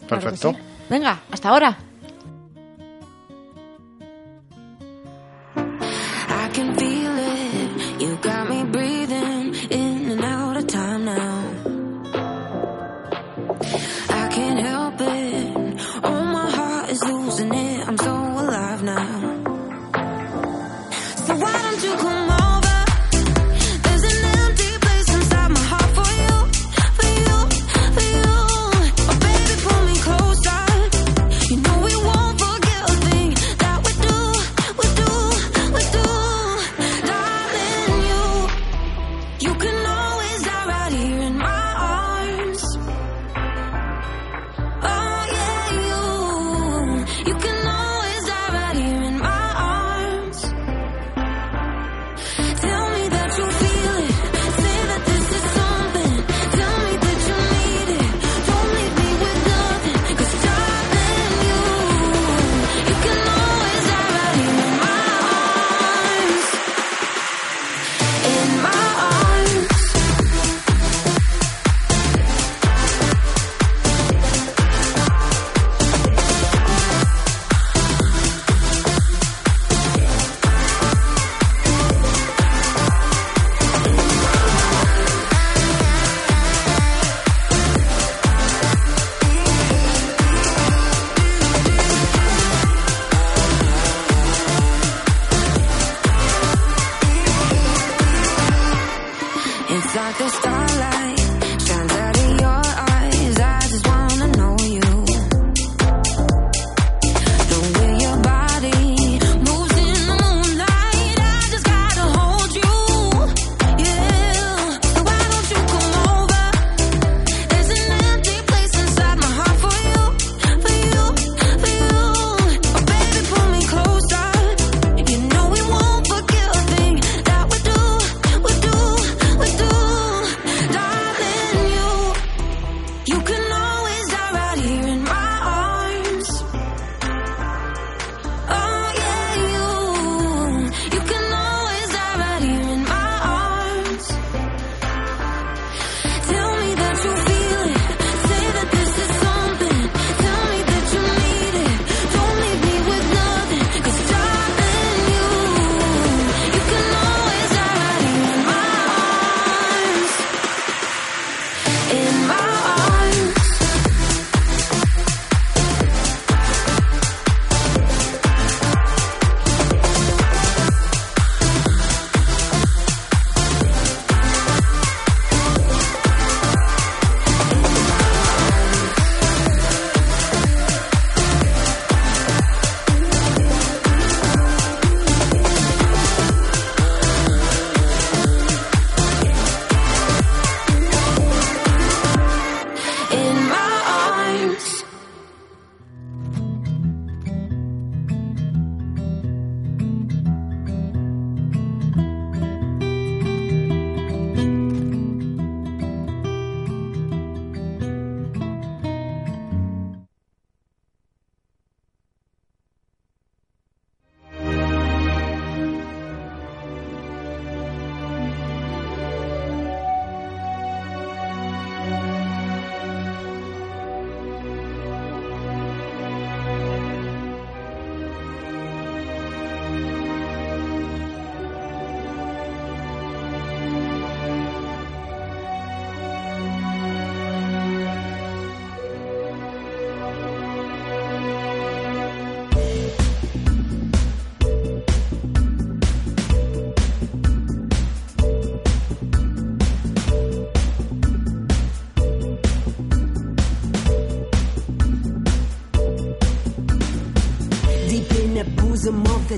[0.08, 0.56] Perfecto.
[0.90, 1.78] Venga, hasta ahora.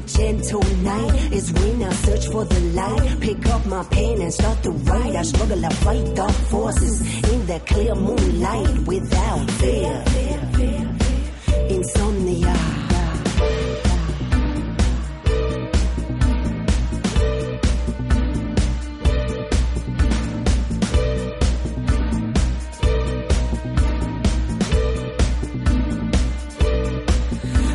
[0.08, 3.20] Gentle night is when I search for the light.
[3.20, 5.16] Pick up my pen and start to write.
[5.16, 10.04] I struggle to fight dark forces in the clear moonlight without fear.
[11.70, 12.56] Insomnia.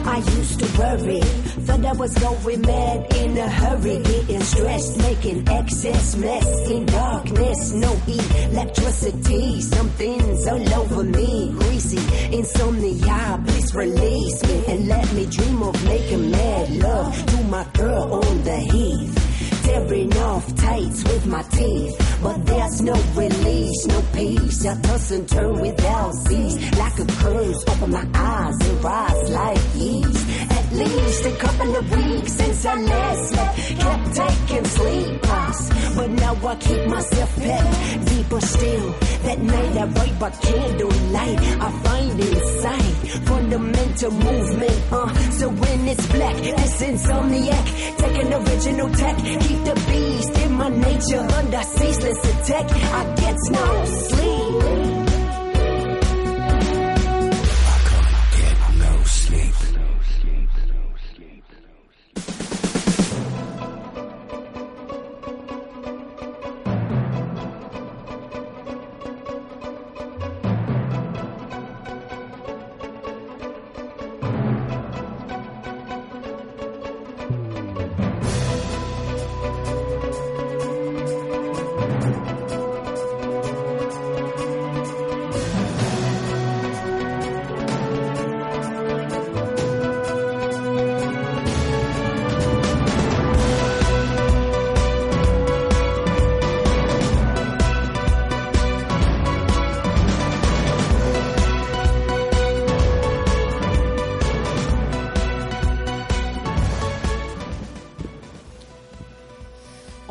[0.08, 1.20] I used to worry,
[1.66, 7.72] thought I was going mad in a hurry, getting stressed, making excess mess in darkness,
[7.72, 13.42] no electricity, something's all over me, greasy insomnia.
[13.46, 18.44] Please release me and let me dream of making mad love to my girl on
[18.44, 19.22] the heath.
[19.64, 24.64] Tearing off tights with my teeth, but there's no release, no peace.
[24.64, 27.64] I toss and turn without cease, like a curse.
[27.66, 30.35] Open my eyes and rise like yeast.
[30.76, 36.34] Least a couple of weeks since I last slept, kept taking sleep sleepers, but now
[36.46, 38.90] I keep myself pet deeper still.
[39.24, 42.94] That night I write by candlelight, I find insight,
[43.26, 44.92] fundamental movement.
[44.92, 47.96] Uh, so when it's black, it's insomniac.
[47.98, 52.70] Take an original tech, keep the beast in my nature under ceaseless attack.
[52.70, 54.95] I get no sleep.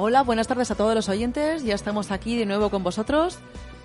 [0.07, 1.63] Hola, buenas tardes a todos los oyentes.
[1.63, 3.39] Ya estamos aquí de nuevo con vosotros.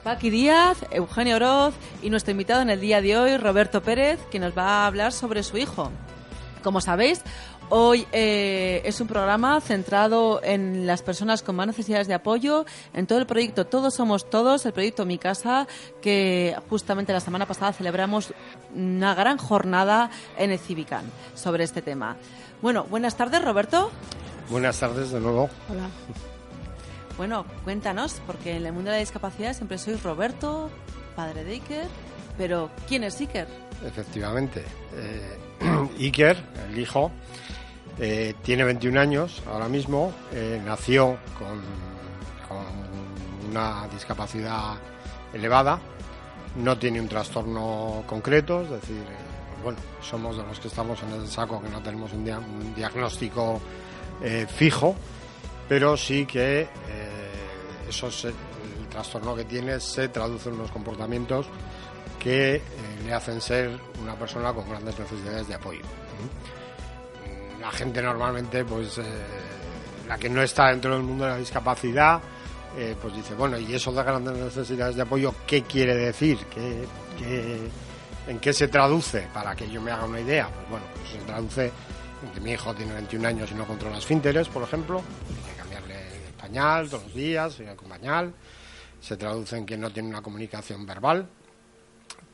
[0.05, 4.39] Paqui Díaz, Eugenio Oroz y nuestro invitado en el día de hoy, Roberto Pérez, que
[4.39, 5.91] nos va a hablar sobre su hijo.
[6.63, 7.23] Como sabéis,
[7.71, 13.07] hoy eh, es un programa centrado en las personas con más necesidades de apoyo, en
[13.07, 15.67] todo el proyecto Todos Somos Todos, el proyecto Mi Casa,
[16.03, 18.35] que justamente la semana pasada celebramos
[18.75, 21.05] una gran jornada en el Civicán
[21.35, 22.19] sobre este tema.
[22.61, 23.91] Bueno, buenas tardes, Roberto.
[24.51, 25.49] Buenas tardes de nuevo.
[25.69, 25.89] Hola.
[27.17, 30.71] Bueno, cuéntanos, porque en el mundo de la discapacidad siempre sois Roberto,
[31.15, 31.87] padre de Iker,
[32.39, 33.47] pero ¿quién es Iker?
[33.87, 34.65] Efectivamente.
[34.97, 35.39] Eh,
[36.01, 36.37] Iker,
[36.71, 37.11] el hijo,
[37.99, 41.61] eh, tiene 21 años ahora mismo, eh, nació con,
[42.49, 44.75] con una discapacidad
[45.33, 45.79] elevada,
[46.57, 49.03] no tiene un trastorno concreto, es decir,
[49.63, 52.75] bueno, somos de los que estamos en el saco que no tenemos un, dia- un
[52.75, 53.61] diagnóstico
[54.23, 54.97] eh, fijo,
[55.71, 56.69] pero sí que eh,
[57.89, 61.47] eso el trastorno que tiene se traduce en unos comportamientos
[62.19, 62.63] que eh,
[63.05, 65.83] le hacen ser una persona con grandes necesidades de apoyo.
[67.61, 69.03] La gente normalmente, pues, eh,
[70.09, 72.21] la que no está dentro del mundo de la discapacidad,
[73.01, 76.39] pues dice, bueno, ¿y eso de grandes necesidades de apoyo qué quiere decir?
[76.47, 77.69] ¿Qué,
[78.27, 79.29] en qué se traduce?
[79.33, 80.49] Para que yo me haga una idea.
[80.49, 81.73] Pues bueno, pues se traduce
[82.43, 85.95] mi hijo tiene 21 años y no controla esfínteres, por ejemplo, hay que cambiarle
[86.27, 88.35] el pañal todos los días, con pañal.
[89.01, 91.27] Se traduce en que no tiene una comunicación verbal,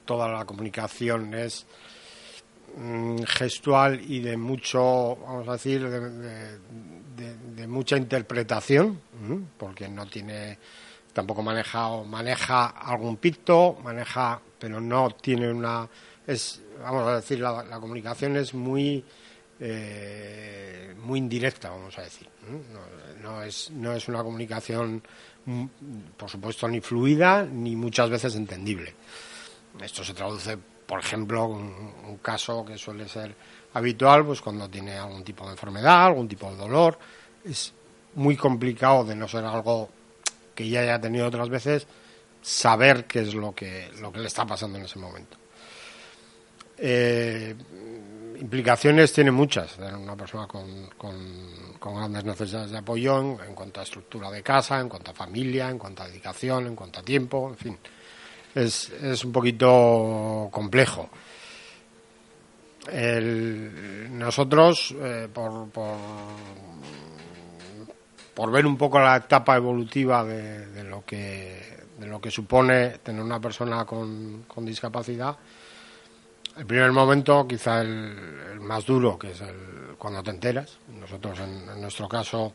[0.04, 1.66] toda la comunicación es
[2.76, 9.00] mm, gestual y de mucho, vamos a decir, de, mucha interpretación,
[9.58, 10.58] porque no tiene,
[11.12, 15.88] tampoco maneja o maneja algún picto, maneja, pero no tiene una,
[16.26, 19.04] es, vamos a decir, la comunicación es muy,
[19.60, 22.28] eh, muy indirecta, vamos a decir.
[23.22, 25.02] no es, no es una comunicación,
[25.44, 25.66] mm,
[26.16, 28.94] por supuesto, ni fluida ni muchas veces entendible.
[29.80, 33.34] Esto se traduce, por ejemplo, un, un caso que suele ser
[33.74, 36.98] habitual, pues cuando tiene algún tipo de enfermedad, algún tipo de dolor,
[37.44, 37.72] es
[38.14, 39.90] muy complicado de no ser algo
[40.54, 41.86] que ya haya tenido otras veces,
[42.42, 45.36] saber qué es lo que, lo que le está pasando en ese momento.
[46.78, 47.54] Eh,
[48.40, 53.82] implicaciones tiene muchas una persona con, con- grandes necesidades de apoyo en, en cuanto a
[53.84, 57.48] estructura de casa, en cuanto a familia, en cuanto a dedicación, en cuanto a tiempo,
[57.48, 57.78] en fin.
[58.54, 61.08] Es, es un poquito complejo.
[64.10, 65.96] nosotros, eh, por, por,
[68.34, 72.98] por ver un poco la etapa evolutiva de, de lo que de lo que supone
[72.98, 75.36] tener una persona con, con discapacidad,
[76.56, 80.78] el primer momento, quizá el, más duro, que es el, cuando te enteras.
[80.88, 82.54] Nosotros, en, en nuestro caso,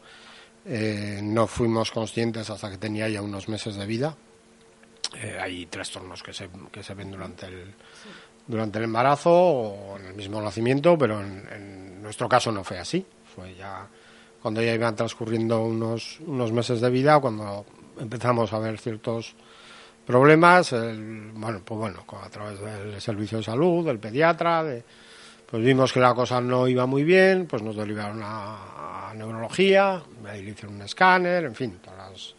[0.66, 4.16] eh, no fuimos conscientes hasta que tenía ya unos meses de vida.
[5.16, 7.74] Eh, hay trastornos que se, que se ven durante el,
[8.48, 12.80] durante el embarazo o en el mismo nacimiento, pero en, en nuestro caso no fue
[12.80, 13.06] así.
[13.36, 13.88] Fue ya
[14.42, 17.66] cuando ya iban transcurriendo unos, unos meses de vida, cuando
[18.00, 19.36] empezamos a ver ciertos
[20.12, 24.84] problemas, el- bueno, pues bueno, a través del servicio de salud, del pediatra, de,
[25.50, 30.02] pues vimos que la cosa no iba muy bien, pues nos derivaron a, a neurología,
[30.28, 32.36] ahí le hicieron un escáner, en fin, todas las-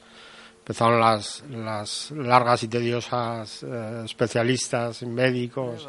[0.59, 5.89] empezaron las, las largas y tediosas eh, especialistas médicos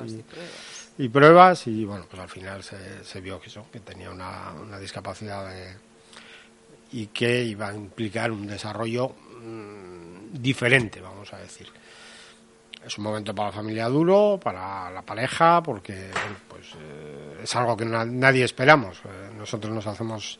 [0.97, 4.09] y, y pruebas y bueno, pues al final se, se vio que eso, que tenía
[4.09, 5.75] una, una discapacidad de-
[6.91, 9.09] y que iba a implicar un desarrollo
[9.43, 10.02] mm,
[10.33, 11.67] diferente, vamos a decir.
[12.85, 16.09] Es un momento para la familia duro, para la pareja, porque
[16.49, 18.97] pues, eh, es algo que na- nadie esperamos.
[19.05, 20.37] Eh, nosotros nos hacemos,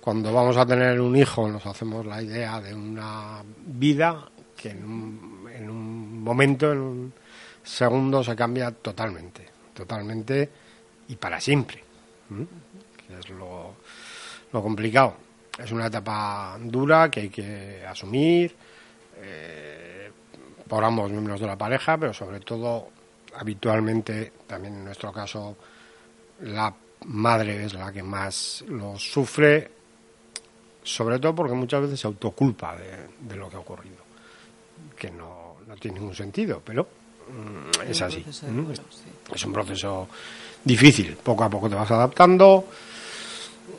[0.00, 4.84] cuando vamos a tener un hijo, nos hacemos la idea de una vida que en
[4.84, 7.12] un, en un momento, en un
[7.62, 10.50] segundo, se cambia totalmente, totalmente
[11.08, 11.82] y para siempre,
[13.18, 13.76] es lo,
[14.52, 15.16] lo complicado.
[15.58, 18.54] Es una etapa dura que hay que asumir
[19.22, 20.10] eh,
[20.68, 22.88] por ambos miembros de la pareja, pero sobre todo,
[23.36, 25.56] habitualmente, también en nuestro caso,
[26.40, 26.74] la
[27.06, 29.70] madre es la que más lo sufre,
[30.82, 34.02] sobre todo porque muchas veces se autoculpa de, de lo que ha ocurrido,
[34.96, 38.24] que no, no tiene ningún sentido, pero mm, es así.
[38.30, 38.46] sí.
[39.32, 40.08] Es un proceso
[40.64, 42.66] difícil, poco a poco te vas adaptando,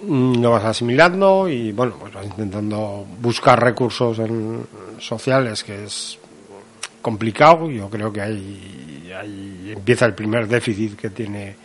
[0.07, 4.65] lo vas asimilando y bueno, pues vas intentando buscar recursos en-
[4.99, 6.17] sociales que es
[7.01, 7.69] complicado.
[7.69, 11.55] Yo creo que ahí, ahí empieza el primer déficit que tiene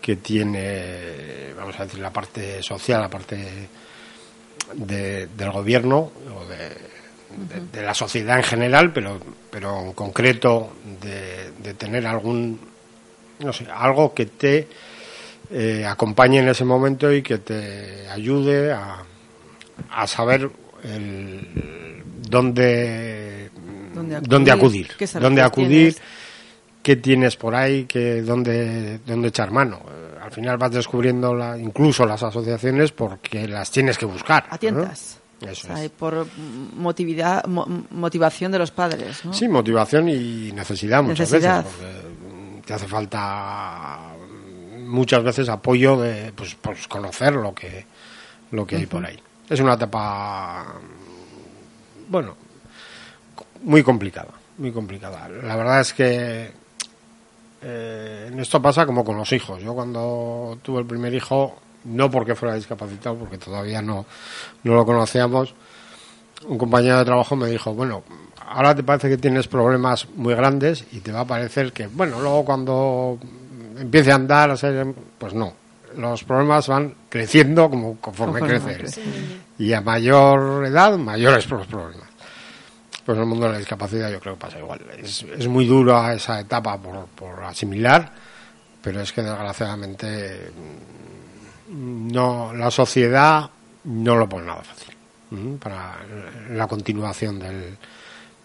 [0.00, 3.68] que tiene, vamos a decir, la parte social, la parte
[4.74, 5.98] de- del gobierno
[6.34, 6.68] o de,
[7.60, 9.20] de- de la sociedad en general, pero,
[9.50, 10.72] pero en concreto
[11.02, 12.58] de, de tener algún,
[13.40, 14.68] no sé, algo que te
[15.50, 19.02] eh, acompañe en ese momento y que te ayude a,
[19.90, 20.50] a saber
[20.84, 23.50] el, dónde,
[23.94, 24.28] ¿Dónde acudir?
[24.28, 26.02] dónde acudir, ¿Qué servicios dónde acudir, tienes?
[26.82, 29.80] qué tienes por ahí, que dónde, dónde echar mano.
[29.88, 34.44] Eh, al final vas descubriendo la, incluso las asociaciones porque las tienes que buscar.
[34.48, 34.58] A ¿no?
[34.58, 35.18] tientas.
[35.40, 35.86] Eso O sea, es.
[35.86, 36.26] y por
[36.76, 39.32] motividad, mo- motivación de los padres, ¿no?
[39.32, 41.64] Sí, motivación y necesidad muchas Necesidad.
[41.64, 44.14] veces, porque te hace falta
[44.88, 47.86] muchas veces apoyo de pues, pues conocer lo que
[48.50, 49.18] lo que hay por ahí.
[49.48, 50.74] Es una etapa
[52.08, 52.34] bueno,
[53.62, 55.28] muy complicada, muy complicada.
[55.28, 56.50] La verdad es que
[57.62, 59.62] eh, esto pasa como con los hijos.
[59.62, 64.06] Yo cuando tuve el primer hijo, no porque fuera discapacitado, porque todavía no,
[64.64, 65.54] no lo conocíamos,
[66.46, 68.02] un compañero de trabajo me dijo, bueno,
[68.46, 72.20] ahora te parece que tienes problemas muy grandes y te va a parecer que, bueno,
[72.20, 73.18] luego cuando
[73.80, 74.86] empiece a andar, a ser,
[75.18, 75.52] pues no.
[75.96, 78.66] Los problemas van creciendo como conforme, Conforme crece.
[78.66, 78.78] va él.
[78.78, 79.16] creciendo.
[79.58, 82.06] Y a mayor edad, mayores los problemas.
[83.04, 84.80] Pues en el mundo de la discapacidad yo creo que pasa igual.
[84.98, 88.12] Es, es muy dura esa etapa por, por asimilar,
[88.82, 90.50] pero es que desgraciadamente
[91.70, 93.48] mm, no la sociedad
[93.84, 94.94] no lo pone nada fácil
[95.30, 95.96] mm, para
[96.50, 97.76] la continuación del,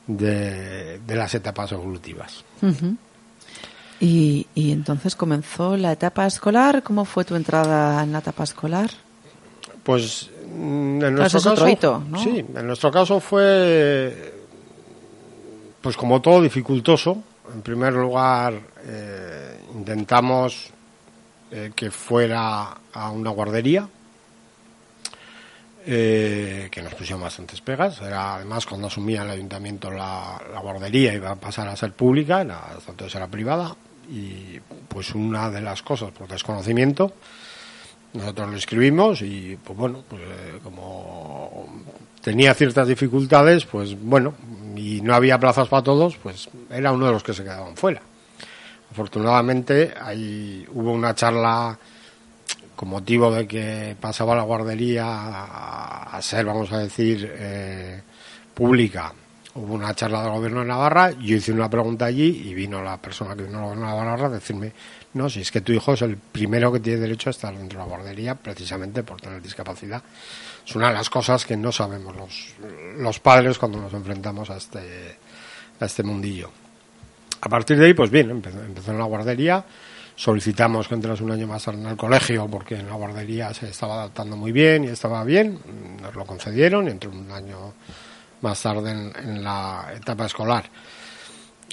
[0.07, 2.43] de, de las etapas evolutivas.
[2.61, 2.95] Ujú.
[4.03, 6.83] Y, y entonces comenzó la etapa escolar.
[6.83, 8.91] ¿Cómo fue tu entrada en la etapa escolar?
[9.81, 10.59] Pues mm,
[10.95, 12.21] en Claro, nuestro es caso, hito, ¿no?
[12.21, 14.33] sí, en nuestro caso fue,
[15.79, 17.23] pues como todo dificultoso.
[17.53, 20.69] En primer lugar, eh, intentamos
[21.51, 23.87] eh, que fuera a una guardería,
[25.85, 28.01] eh, que nos pusieron bastantes pegas.
[28.01, 32.41] Era además cuando asumía el ayuntamiento la, la guardería iba a pasar a ser pública,
[32.41, 33.73] era, entonces era privada.
[34.09, 37.13] Y pues una de las cosas por desconocimiento
[38.13, 41.67] nosotros lo escribimos y pues bueno pues eh, como
[42.21, 44.35] tenía ciertas dificultades pues bueno
[44.75, 48.01] y no había plazas para todos pues era uno de los que se quedaban fuera.
[48.91, 51.77] Afortunadamente ahí hubo una charla
[52.75, 58.01] con motivo de que pasaba la guardería a, ser vamos a decir eh,
[58.53, 59.11] pública
[59.55, 62.97] hubo una charla del gobierno de Navarra, yo hice una pregunta allí y vino la
[62.97, 64.71] persona que vino del gobierno de Navarra a decirme,
[65.13, 67.79] no, si es que tu hijo es el primero que tiene derecho a estar dentro
[67.79, 70.01] de la guardería precisamente por tener discapacidad.
[70.65, 72.55] Es una de las cosas que no sabemos los,
[72.97, 75.17] los padres cuando nos enfrentamos a este,
[75.79, 76.49] a este mundillo.
[77.41, 79.63] A partir de ahí, pues bien, empezó, en la guardería,
[80.15, 83.95] solicitamos que entrase un año más en el colegio porque en la guardería se estaba
[83.95, 85.59] adaptando muy bien y estaba bien,
[86.01, 87.73] nos lo concedieron y entró un año
[88.43, 90.65] más tarde en, la etapa escolar.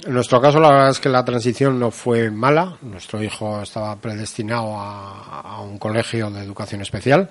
[0.03, 2.77] En nuestro caso, la verdad es que la transición no fue mala.
[2.81, 7.29] Nuestro hijo estaba predestinado a, un colegio de educación especial.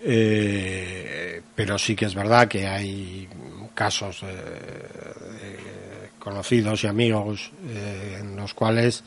[0.00, 3.28] Eh, pero sí que es verdad que hay
[3.74, 9.02] casos eh, conocidos y amigos eh, en los cuales,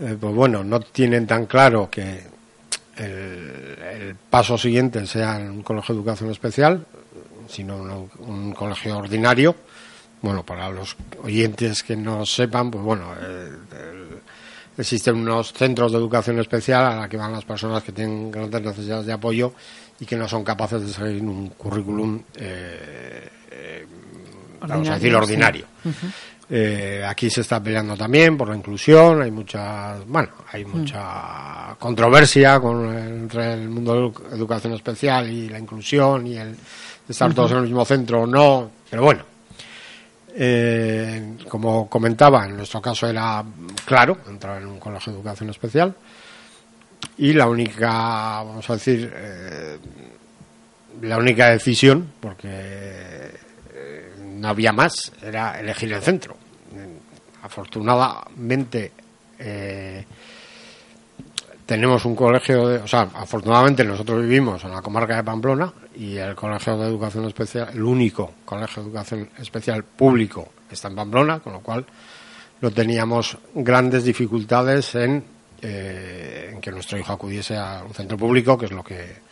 [0.00, 2.22] eh, pues bueno, no tienen tan claro que
[2.96, 6.86] el, el paso siguiente sea en un colegio de educación especial,
[7.48, 9.54] sino un, un colegio ordinario.
[10.22, 14.20] Bueno, para los oyentes que no sepan, pues bueno, eh, el-
[14.76, 18.60] existen unos centros de educación especial a la que van las personas que tienen grandes
[18.62, 19.52] necesidades de apoyo
[20.00, 23.86] y que no son capaces de seguir un currículum, eh, eh,
[24.60, 25.66] vamos a decir, ordinario.
[26.50, 32.58] Eh, aquí se está peleando también por la inclusión, hay mucha, bueno, hay mucha controversia
[32.60, 36.54] con, entre el mundo de educación especial y la inclusión y el
[37.08, 39.24] estar todos en el mismo centro o no, pero bueno,
[40.36, 43.44] eh, como comentaba, en nuestro caso era
[43.84, 45.94] claro entrar en un colegio de educación especial
[47.18, 49.78] y la única, vamos a decir, eh,
[51.02, 56.36] la única decisión, porque eh, no había más, era elegir el centro.
[57.42, 58.90] Afortunadamente
[61.66, 66.16] tenemos un colegio, de, o sea, afortunadamente nosotros vivimos en la comarca de Pamplona y
[66.16, 71.40] el colegio de educación especial, el único colegio de educación especial público está en Pamplona,
[71.40, 71.84] con lo cual
[72.60, 75.22] no teníamos grandes dificultades en,
[75.62, 79.22] eh, en que nuestro hijo acudiese a un centro público, que es lo que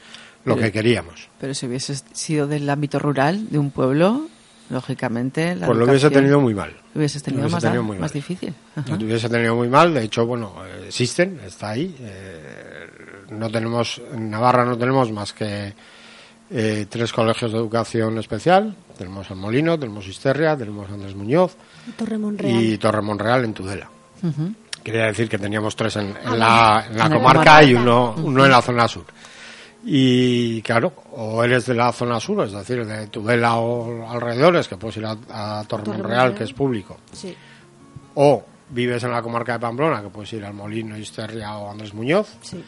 [0.44, 1.28] lo que queríamos.
[1.40, 4.26] Pero si hubiese sido del ámbito rural, de un pueblo,
[4.70, 5.54] lógicamente.
[5.54, 6.72] La Pues lo hubiese tenido muy mal.
[6.94, 8.14] lo hubieses tenido, Lo hubiese más, tenido muy más mal.
[8.14, 8.54] difícil.
[8.74, 8.96] Ajá.
[8.96, 10.54] Lo hubiese tenido muy mal, de hecho, bueno,
[10.86, 11.94] existen, está ahí.
[12.00, 12.86] eh,
[13.30, 15.72] no tenemos, en Navarra no tenemos más que
[16.52, 18.76] eh, tres colegios de educación especial.
[18.98, 21.56] Tenemos el Molino, tenemos Isterria, tenemos Andrés Muñoz
[22.48, 23.88] y Torre Monreal en Tudela.
[24.84, 27.74] Quería decir que teníamos tres en, en Ah, la, en la En la comarca y
[27.74, 29.04] uno, uno en la zona sur.
[29.84, 34.76] Y claro, o eres de la zona sur, es decir, de Tudela o alrededores, que
[34.76, 35.16] puedes ir a,
[35.60, 35.64] a
[36.36, 37.34] que es público, Sí.
[38.14, 41.92] o vives en la comarca de Pamplona, que puedes ir al Molino, Isterria o Andrés
[41.94, 42.62] Muñoz, Sí.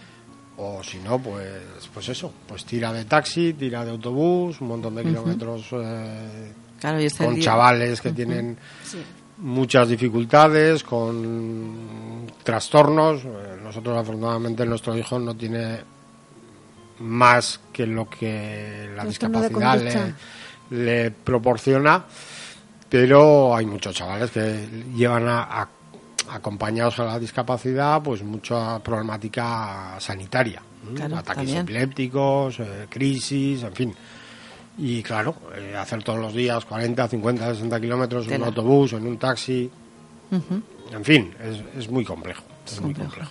[0.57, 4.95] O si no, pues, pues eso, pues tira de taxi, tira de autobús, un montón
[4.95, 8.99] de kilómetros eh, Claro, con chavales que tienen Sí.
[9.39, 13.25] muchas dificultades, con trastornos.
[13.25, 13.29] Eh,
[13.63, 15.79] Nosotros, afortunadamente, nuestro hijo no tiene
[17.01, 20.15] más que lo que la Trastorno discapacidad
[20.71, 22.05] le proporciona,
[22.89, 25.69] pero hay muchos chavales que llevan a, a-
[26.31, 30.62] acompañados a la discapacidad pues mucha problemática sanitaria,
[30.99, 31.59] ataques también.
[31.59, 33.95] epilépticos, eh, crisis, en fin.
[34.77, 39.07] Y claro, eh, hacer todos los días 40, 50, 60 kilómetros en un autobús, en
[39.07, 39.70] un taxi,
[40.93, 42.43] en fin, es, es muy complejo.
[42.66, 43.31] Es muy complejo.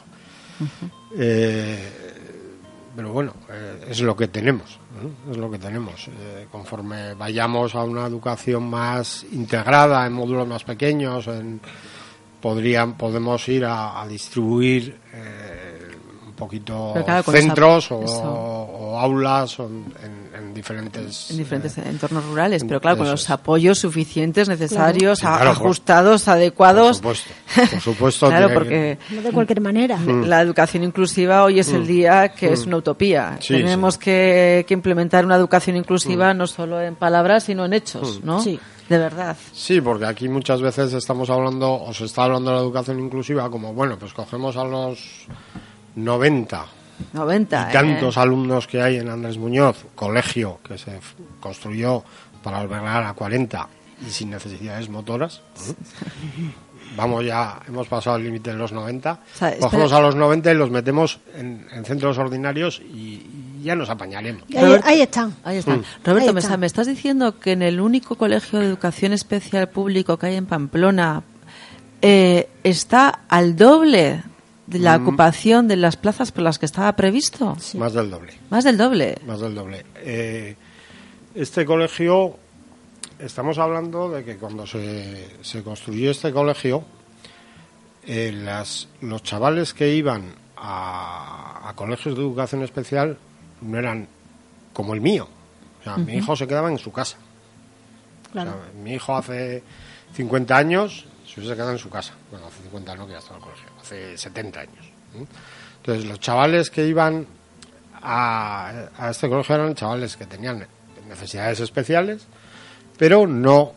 [0.57, 0.95] complejo.
[1.17, 2.13] Eh,
[2.95, 5.31] pero bueno, eh, es lo que tenemos, ¿no?
[5.31, 6.07] es lo que tenemos.
[6.07, 11.59] Eh, conforme vayamos a una educación más integrada, en módulos más pequeños, en,
[12.43, 15.87] podrían, podemos ir a, a distribuir eh,
[16.27, 21.83] un poquito claro, centros esa- o, aulas o en, en- en diferentes en diferentes eh,
[21.85, 23.29] entornos rurales, pero claro, con los es.
[23.29, 26.97] apoyos suficientes, necesarios, Sí, a- claro, por- ajustados, por adecuados.
[26.97, 27.29] supuesto,
[27.71, 29.95] por supuesto claro, porque No de cualquier manera.
[29.97, 30.25] Mm.
[30.25, 33.37] la educación inclusiva hoy es el día que es una utopía.
[33.39, 33.99] Sí, Tenemos sí.
[34.01, 38.41] Que, que implementar una educación inclusiva no solo en palabras, sino en hechos, ¿no?
[38.41, 38.59] Sí.
[38.93, 39.35] De verdad.
[39.53, 43.49] Sí, porque aquí muchas veces estamos hablando, o se está hablando de la educación inclusiva
[43.49, 45.25] como, bueno, pues cogemos a los
[45.95, 46.65] 90
[47.13, 47.69] 90.
[47.69, 48.19] y tantos ¿eh?
[48.19, 50.99] alumnos que hay en Andrés Muñoz, colegio que se
[51.39, 52.03] construyó
[52.43, 53.67] para albergar a 40
[54.07, 55.41] y sin necesidades motoras.
[56.95, 59.19] Vamos ya, hemos pasado el límite de los 90.
[59.33, 63.25] sea, espera- Cogemos a los 90 y los metemos en, en centros ordinarios y
[63.63, 64.43] ya nos apañaremos.
[64.55, 65.35] Ahí, Roberto- ahí están.
[65.43, 65.75] Ahí está.
[65.75, 65.83] Mm.
[66.03, 70.27] Roberto, Ahí me estás diciendo que en el único colegio de educación especial público que
[70.27, 71.23] hay en Pamplona
[72.01, 74.23] eh, está al doble
[74.67, 75.01] de la Mm.
[75.07, 77.55] ocupación de las plazas por las que estaba previsto.
[77.75, 78.33] Más del doble.
[78.49, 79.17] Más del doble.
[79.25, 79.85] más del doble.
[79.97, 80.55] Eh,
[81.35, 82.37] este colegio
[83.19, 86.83] estamos hablando de que cuando se, se construyó este colegio,
[88.05, 90.23] eh, las, los chavales que iban
[90.57, 93.17] a, a colegios de educación especial
[93.63, 94.07] no eran
[94.73, 95.27] como el mío.
[95.81, 97.17] O sea, mi hijo se quedaba en su casa.
[98.31, 98.51] Claro.
[98.51, 99.63] O sea, mi hijo hace
[100.13, 102.13] 50 años se hubiese quedado en su casa.
[102.31, 103.69] Bueno, hace 50 no, que ya estaba en el colegio.
[103.81, 104.89] Hace 70 años.
[105.77, 107.27] Entonces, los chavales que iban
[108.01, 110.65] a, a este colegio eran chavales que tenían
[111.07, 112.25] necesidades especiales,
[112.97, 113.73] pero no,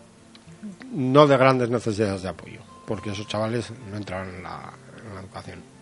[0.93, 4.73] no de grandes necesidades de apoyo, porque esos chavales no entraban en la,
[5.07, 5.76] en la educación.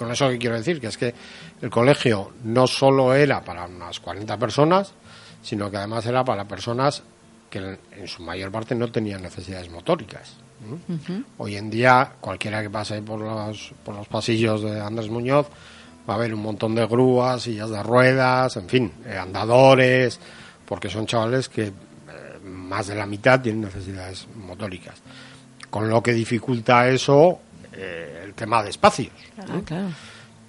[0.00, 1.12] Con eso que quiero decir, que es que
[1.60, 4.94] el colegio no solo era para unas 40 personas,
[5.42, 7.02] sino que además era para personas
[7.50, 10.38] que en, su mayor parte no tenían necesidades motóricas.
[10.88, 11.20] ¿Mm?
[11.36, 15.48] Hoy en día, cualquiera que pase por los, por los pasillos de Andrés Muñoz
[16.08, 20.18] va a ver un montón de grúas, sillas de ruedas, en fin, eh, andadores,
[20.64, 21.72] porque son chavales que eh,
[22.42, 24.94] más de la mitad tienen necesidades motóricas.
[25.68, 27.40] Con lo que dificulta eso
[27.74, 28.09] eh,
[28.40, 29.12] tema de espacios.
[29.36, 29.88] Claro, claro.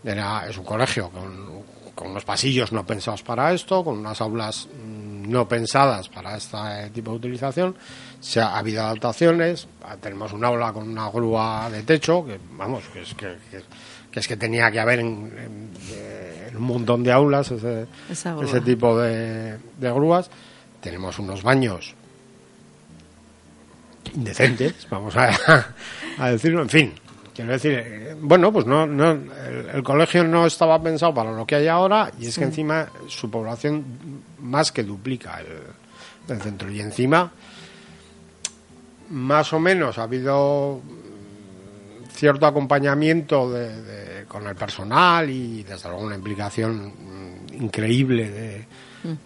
[0.03, 1.61] Era, es un colegio con,
[1.93, 6.89] con unos pasillos no pensados para esto, con unas aulas mm, no pensadas para este
[6.93, 7.75] tipo de utilización.
[8.19, 9.67] Se ha, ha habido adaptaciones.
[9.83, 13.63] Ah, Tenemos un aula con una grúa de techo, que vamos, que es que, que-
[14.11, 15.71] que es que tenía que haber en, en-
[16.49, 17.87] en un montón de aulas ese,
[18.65, 20.29] tipo de, de grúas.
[20.81, 21.93] Tenemos unos baños
[24.13, 25.29] indecentes, vamos a,
[26.17, 26.93] a decirlo, en fin.
[27.33, 31.45] Quiero decir, eh, bueno, pues no, no el, el colegio no estaba pensado para lo
[31.45, 33.83] que hay ahora y es que encima su población
[34.39, 36.69] más que duplica el, el centro.
[36.69, 37.31] Y encima,
[39.09, 45.89] más o menos, ha habido mm, cierto acompañamiento de- de- con el personal y desde
[45.89, 48.65] luego una implicación mm, increíble de,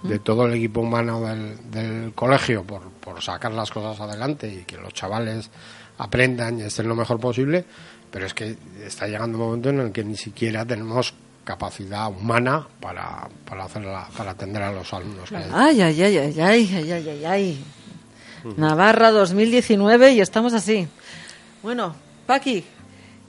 [0.03, 4.63] de todo el equipo humano del, del colegio por, por sacar las cosas adelante y
[4.63, 5.49] que los chavales
[5.97, 7.65] aprendan y estén lo mejor posible,
[8.11, 12.67] pero es que está llegando un momento en el que ni siquiera tenemos capacidad humana
[12.79, 15.29] para, para, hacer la, para atender a los alumnos.
[15.29, 17.65] Que ay, ay, ay, ay, ay, ay, ay, ay.
[18.57, 20.87] Navarra 2019 y estamos así.
[21.63, 21.95] Bueno,
[22.25, 22.63] Paqui,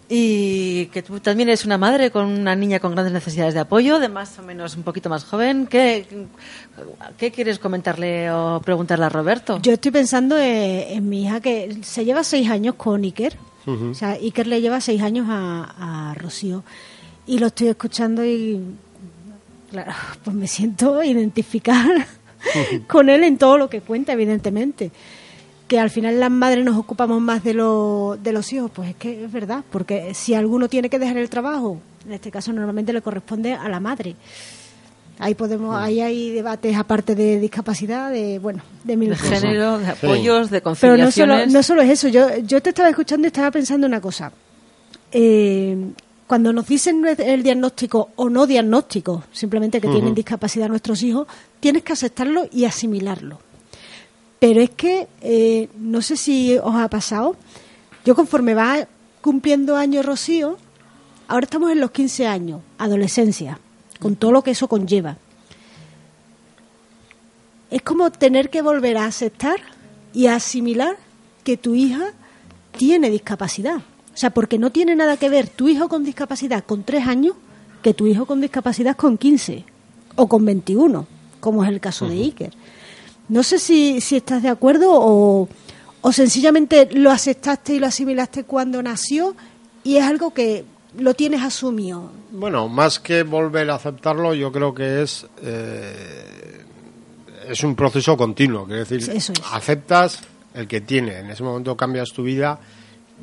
[0.09, 3.99] y que tú también eres una madre con una niña con grandes necesidades de apoyo,
[3.99, 5.66] de más o menos un poquito más joven.
[5.66, 6.07] ¿Qué,
[7.16, 9.59] qué quieres comentarle o preguntarle a Roberto?
[9.62, 13.37] Yo estoy pensando en, en mi hija que se lleva seis años con Iker
[13.67, 16.62] o sea, Iker le lleva seis años a, a Rocío.
[17.27, 18.61] Y lo estoy escuchando y,
[19.71, 19.93] claro,
[20.25, 22.07] pues me siento identificar
[22.87, 24.91] con él en todo lo que cuenta, evidentemente.
[25.67, 28.97] Que al final las madres nos ocupamos más de, lo, de los hijos, pues es
[28.97, 32.93] que es verdad, porque si alguno tiene que dejar el trabajo, en este caso normalmente
[32.93, 34.14] le corresponde a la madre.
[35.19, 39.41] Ahí podemos, ahí hay debates aparte de discapacidad, de bueno, de mil De cosas.
[39.41, 41.53] género, de apoyos, de Pero no solo, conciliaciones.
[41.53, 44.31] no solo es eso, yo, yo te estaba escuchando y estaba pensando una cosa.
[45.12, 45.77] Eh,
[46.27, 51.27] cuando nos dicen el diagnóstico o no diagnóstico, simplemente que tienen discapacidad nuestros hijos,
[51.61, 53.39] tienes que aceptarlo y asimilarlo.
[54.39, 57.37] Pero es que, eh, no sé si os ha pasado,
[58.05, 58.87] yo conforme va
[59.23, 60.59] cumpliendo años Rocío,
[61.29, 63.61] ahora estamos en los 15 años, adolescencia,
[63.99, 65.16] con todo lo que eso conlleva.
[67.70, 69.57] Es como tener que volver a aceptar
[70.12, 70.97] y a asimilar
[71.44, 72.12] que tu hija
[72.76, 73.76] tiene discapacidad.
[73.76, 77.34] O sea, porque no tiene nada que ver tu hijo con discapacidad con 3 años
[77.82, 79.64] que tu hijo con discapacidad con 15
[80.16, 81.07] o con 21,
[81.40, 82.53] como es el caso de Iker.
[83.28, 85.49] No sé si, si estás de acuerdo o,
[86.01, 89.34] o sencillamente lo aceptaste y lo asimilaste cuando nació
[89.84, 90.64] y es algo que
[90.99, 92.11] lo tienes asumido.
[92.30, 96.62] Bueno, más que volver a aceptarlo, yo creo que es eh,
[97.49, 98.64] es un proceso continuo.
[98.66, 99.40] Quiero decir, Eso es.
[99.53, 100.20] aceptas
[100.55, 101.18] el que tiene.
[101.18, 102.59] En ese momento cambias tu vida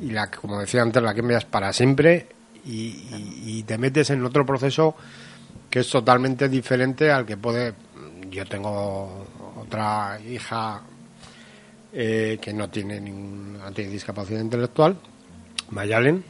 [0.00, 2.28] y, la, como decía antes, la cambias para siempre
[2.64, 4.94] y, y- y te metes en otro proceso
[5.68, 7.74] que es totalmente diferente al que puede.
[8.30, 9.26] Yo tengo
[9.60, 10.80] otra hija
[11.92, 14.96] eh, que no tiene, ningún, no tiene discapacidad intelectual,
[15.70, 16.24] Mayalen,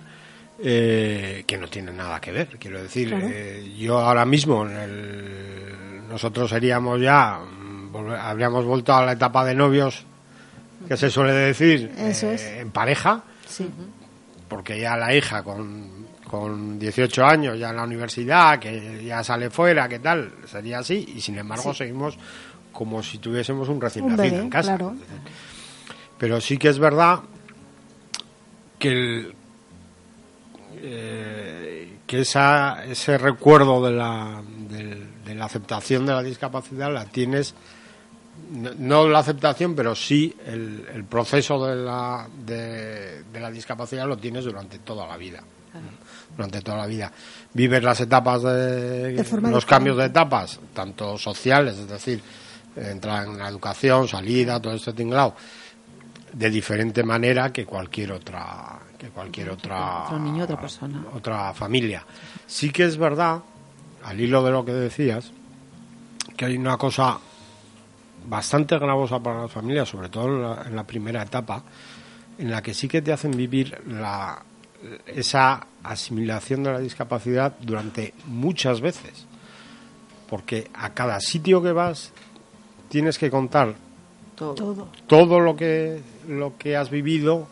[0.62, 2.48] eh, que no tiene nada que ver.
[2.58, 3.26] Quiero decir, Claro.
[3.30, 9.12] eh, yo ahora mismo, en el- nosotros seríamos ya, mm, volve- habríamos vuelto a la
[9.12, 10.04] etapa de novios,
[10.86, 12.42] que se suele decir, Eso eh, es.
[12.60, 13.68] en pareja, Sí.
[14.48, 19.50] porque ya la hija con, con 18 años, ya en la universidad, que ya sale
[19.50, 22.16] fuera, que tal, sería así, y sin embargo seguimos
[22.72, 24.76] como si tuviésemos un recién Un nacido bebé, en casa.
[24.76, 24.94] claro.
[26.18, 27.20] Pero sí que es verdad
[28.78, 29.34] que el,
[30.82, 37.04] eh, que esa, ese recuerdo de la, del- de la aceptación de la discapacidad la
[37.06, 37.54] tienes
[38.78, 44.16] no, la aceptación, pero sí el, el proceso de la, de, de la discapacidad lo
[44.18, 45.42] tienes durante toda la vida.
[46.36, 47.10] Durante toda la vida.
[47.52, 52.20] Vives las etapas de, De los cambios de etapas, tanto sociales, es decir,
[52.76, 55.34] entrar en la educación, salida, todo este tinglado,
[56.32, 61.04] de diferente manera que cualquier otra que cualquier otra Otro niño, otra persona.
[61.14, 62.04] otra familia.
[62.46, 63.40] Sí que es verdad,
[64.04, 65.30] al hilo de lo que decías,
[66.36, 67.18] que hay una cosa
[68.26, 71.62] bastante gravosa para las familias, sobre todo en la, en la primera etapa,
[72.38, 74.42] en la que sí que te hacen vivir la,
[75.06, 79.26] esa asimilación de la discapacidad durante muchas veces.
[80.28, 82.12] Porque a cada sitio que vas
[82.88, 83.74] tienes que contar
[84.34, 84.88] Todo.
[85.06, 85.40] Todo.
[85.40, 87.46] lo que lo que has vivido,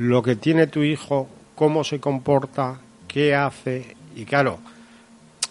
[0.00, 4.58] lo que tiene tu hijo, cómo se comporta, qué hace y claro,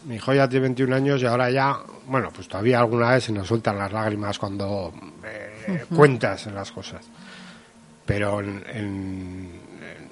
[0.06, 1.78] mi hijo ya tiene 21 años y ahora ya,
[2.08, 4.92] bueno, pues todavía alguna vez se nos sueltan las lágrimas cuando
[5.24, 7.06] eh, cuentas las cosas.
[8.06, 10.10] Pero en, en- en-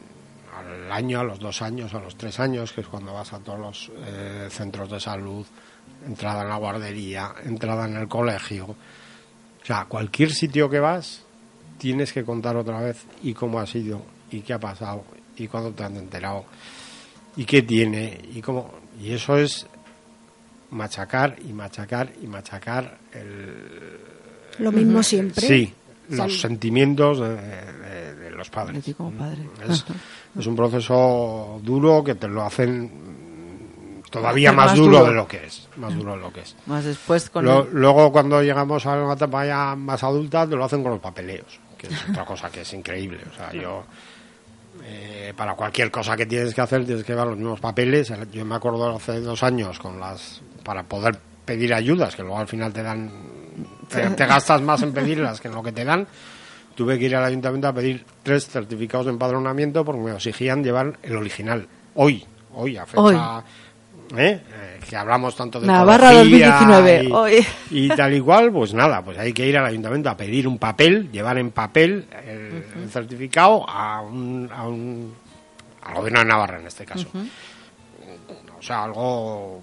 [0.56, 3.40] al año, a los dos años, a los tres años, que es cuando vas a
[3.40, 5.46] todos los eh, centros de salud,
[6.06, 11.24] entrada en la guardería, entrada en el colegio, o sea, cualquier sitio que vas,
[11.80, 15.04] tienes que contar otra vez y cómo ha sido, y qué ha pasado,
[15.38, 16.46] y cuándo te han enterado,
[17.36, 18.72] y qué tiene, y cómo.
[19.00, 19.66] Y eso es
[20.72, 24.00] machacar y machacar y machacar el.
[24.60, 25.46] Lo mismo siempre.
[25.48, 25.74] Sí,
[26.10, 28.84] los sentimientos de, de- de los padres.
[28.98, 29.48] como padre.
[29.70, 29.86] Es,
[30.38, 35.06] es un proceso duro que te lo hacen todavía más, más duro, duro.
[35.10, 35.68] de lo que es.
[35.78, 36.56] Más duro de lo que es.
[36.66, 40.56] Más después con Lo- el- luego cuando llegamos a una etapa ya más adulta te
[40.56, 43.20] lo hacen con los papeleos, que es otra cosa que es increíble.
[43.32, 43.84] O sea, yo
[44.84, 48.12] eh, para cualquier cosa que tienes que hacer tienes que llevar los mismos papeles.
[48.32, 52.48] Yo me acuerdo hace dos años con las para poder pedir ayudas, que luego al
[52.48, 53.12] final te dan
[53.90, 56.08] te, te gastas más en pedirlas que en lo que te dan.
[56.76, 61.00] Tuve que ir al ayuntamiento a pedir tres certificados de empadronamiento porque me exigían llevar
[61.02, 61.68] el original.
[61.96, 62.24] Hoy,
[62.54, 63.02] hoy, a fecha.
[63.02, 63.44] Hoy.
[64.16, 64.42] ¿Eh?
[64.50, 67.46] Eh, que hablamos tanto de Navarra ecología 2019, y- hoy.
[67.72, 70.58] y tal y cual, pues nada, pues hay que ir al ayuntamiento a pedir un
[70.58, 75.14] papel, llevar en papel el, el certificado a un, a un
[75.84, 77.08] al gobierno de Navarra en este caso.
[78.58, 79.62] O sea, algo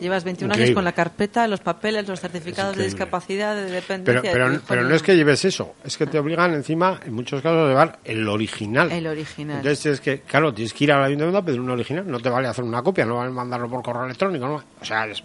[0.00, 0.64] Llevas 21 Increíble.
[0.70, 4.22] años con la carpeta, los papeles, los certificados de discapacidad, de pero, dependencia.
[4.22, 7.14] de pero, hijo, pero no es que lleves eso, es que te obligan encima, en
[7.14, 8.90] muchos casos, a llevar el original.
[8.92, 9.58] El original.
[9.58, 12.28] Entonces es que, claro, tienes que ir al ayuntamiento a pedir un original, no te
[12.28, 14.62] vale hacer una copia, no vale mandarlo por correo electrónico, no.
[14.80, 15.22] o sea, es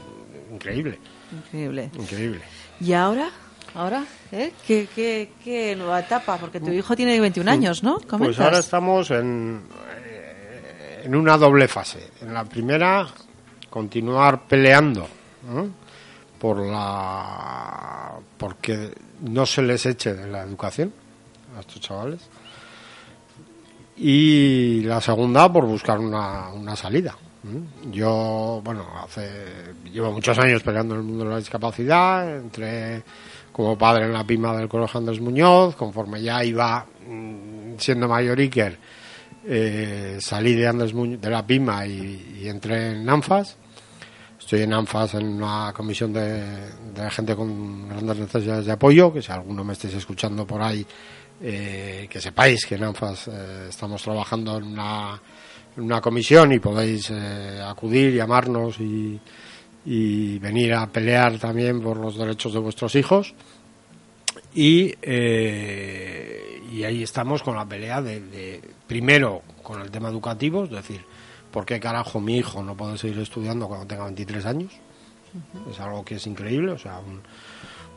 [0.51, 0.99] increíble,
[1.32, 1.89] Increíble.
[1.97, 2.41] increíble.
[2.80, 3.30] ¿Y ahora?
[3.76, 4.03] ¿Ahora?
[4.32, 4.51] ¿Eh?
[4.65, 6.38] ¿Qué, qué, qué nueva etapa?
[6.38, 7.99] Porque tu hijo tiene 21 años, ¿no?
[7.99, 9.61] Pues ahora estamos en,
[10.03, 11.99] eh, en una doble fase.
[12.22, 13.07] En la primera,
[13.70, 15.07] continuar peleando
[15.51, 15.70] ¿no?
[16.39, 18.91] por la porque
[19.22, 20.93] no se les eche de la educación
[21.55, 22.22] a estos chavales.
[23.97, 27.17] Y la segunda, por buscar una, una salida.
[27.43, 27.91] ¿m?
[27.91, 33.03] Yo, bueno, hace llevo muchos años peleando en el mundo de la discapacidad, entré
[33.51, 38.39] como padre en la PIMA del Colegio Andrés Muñoz, conforme ya iba mm, siendo mayor
[38.39, 38.78] Iker,
[39.52, 43.58] eh, salí de Andrés Muñoz, de la PIMA y, entré en ANFAS.
[44.39, 49.32] Estoy en ANFAS en una comisión de, gente con grandes necesidades de apoyo, que si
[49.32, 50.86] alguno me estáis escuchando por ahí,
[51.41, 57.60] eh, que sepáis que en ANFAS eh, estamos trabajando en una, comisión y podéis eh,
[57.66, 63.34] acudir, llamarnos y venir a pelear también por los derechos de vuestros hijos.
[64.54, 70.64] Y, eh, y ahí estamos con la pelea de, de, primero, con el tema educativo,
[70.64, 71.02] es decir,
[71.52, 74.72] ¿por qué carajo mi hijo no puede seguir estudiando cuando tenga 23 años?
[75.72, 77.22] Es algo que es increíble, o sea, un-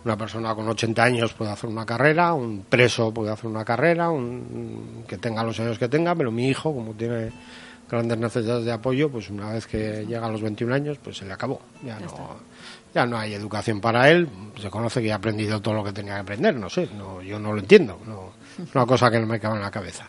[0.05, 4.11] una persona con 80 años puede hacer una carrera, un preso puede hacer una carrera,
[4.11, 7.31] un, que tenga los años que tenga, pero mi hijo, como tiene
[7.89, 11.25] grandes necesidades de apoyo, pues una vez que llega a los 21 años, pues se
[11.25, 11.61] le acabó.
[11.85, 12.37] Ya, no,
[12.95, 14.29] ya no hay educación para él,
[14.61, 17.39] se conoce que ha aprendido todo lo que tenía que aprender, no sé, no, yo
[17.39, 18.33] no lo entiendo, no,
[18.63, 20.09] es una cosa que no me cabe en la cabeza.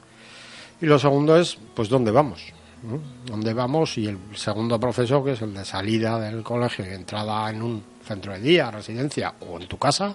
[0.81, 2.43] Y lo segundo es, pues, ¿dónde vamos?
[2.83, 2.99] ¿no?
[3.25, 3.97] ¿Dónde vamos?
[3.97, 7.83] Y el segundo proceso, que es el de salida del colegio y entrada en un
[8.05, 10.13] centro de día, residencia o en tu casa,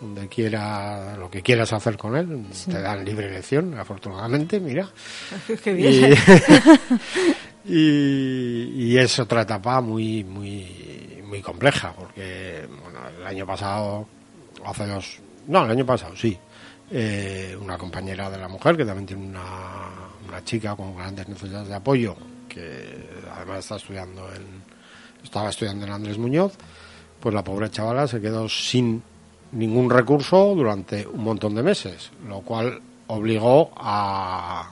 [0.00, 4.88] donde quiera, lo que quieras hacer con él, te dan libre elección, afortunadamente, mira.
[5.64, 6.14] Qué bien.
[7.66, 10.95] Y, y, y es otra etapa muy, muy,
[11.26, 14.06] muy compleja, porque bueno, el año pasado,
[14.64, 15.18] hace dos,
[15.48, 16.38] no, el año pasado sí,
[16.90, 19.42] eh, una compañera de la mujer que también tiene una,
[20.28, 22.16] una chica con grandes necesidades de apoyo,
[22.48, 24.62] que además está estudiando en,
[25.22, 26.54] estaba estudiando en Andrés Muñoz,
[27.20, 29.02] pues la pobre chavala se quedó sin
[29.52, 34.70] ningún recurso durante un montón de meses, lo cual obligó a,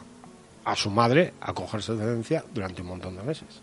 [0.65, 3.61] a su madre a cogerse excedencia durante un montón de meses.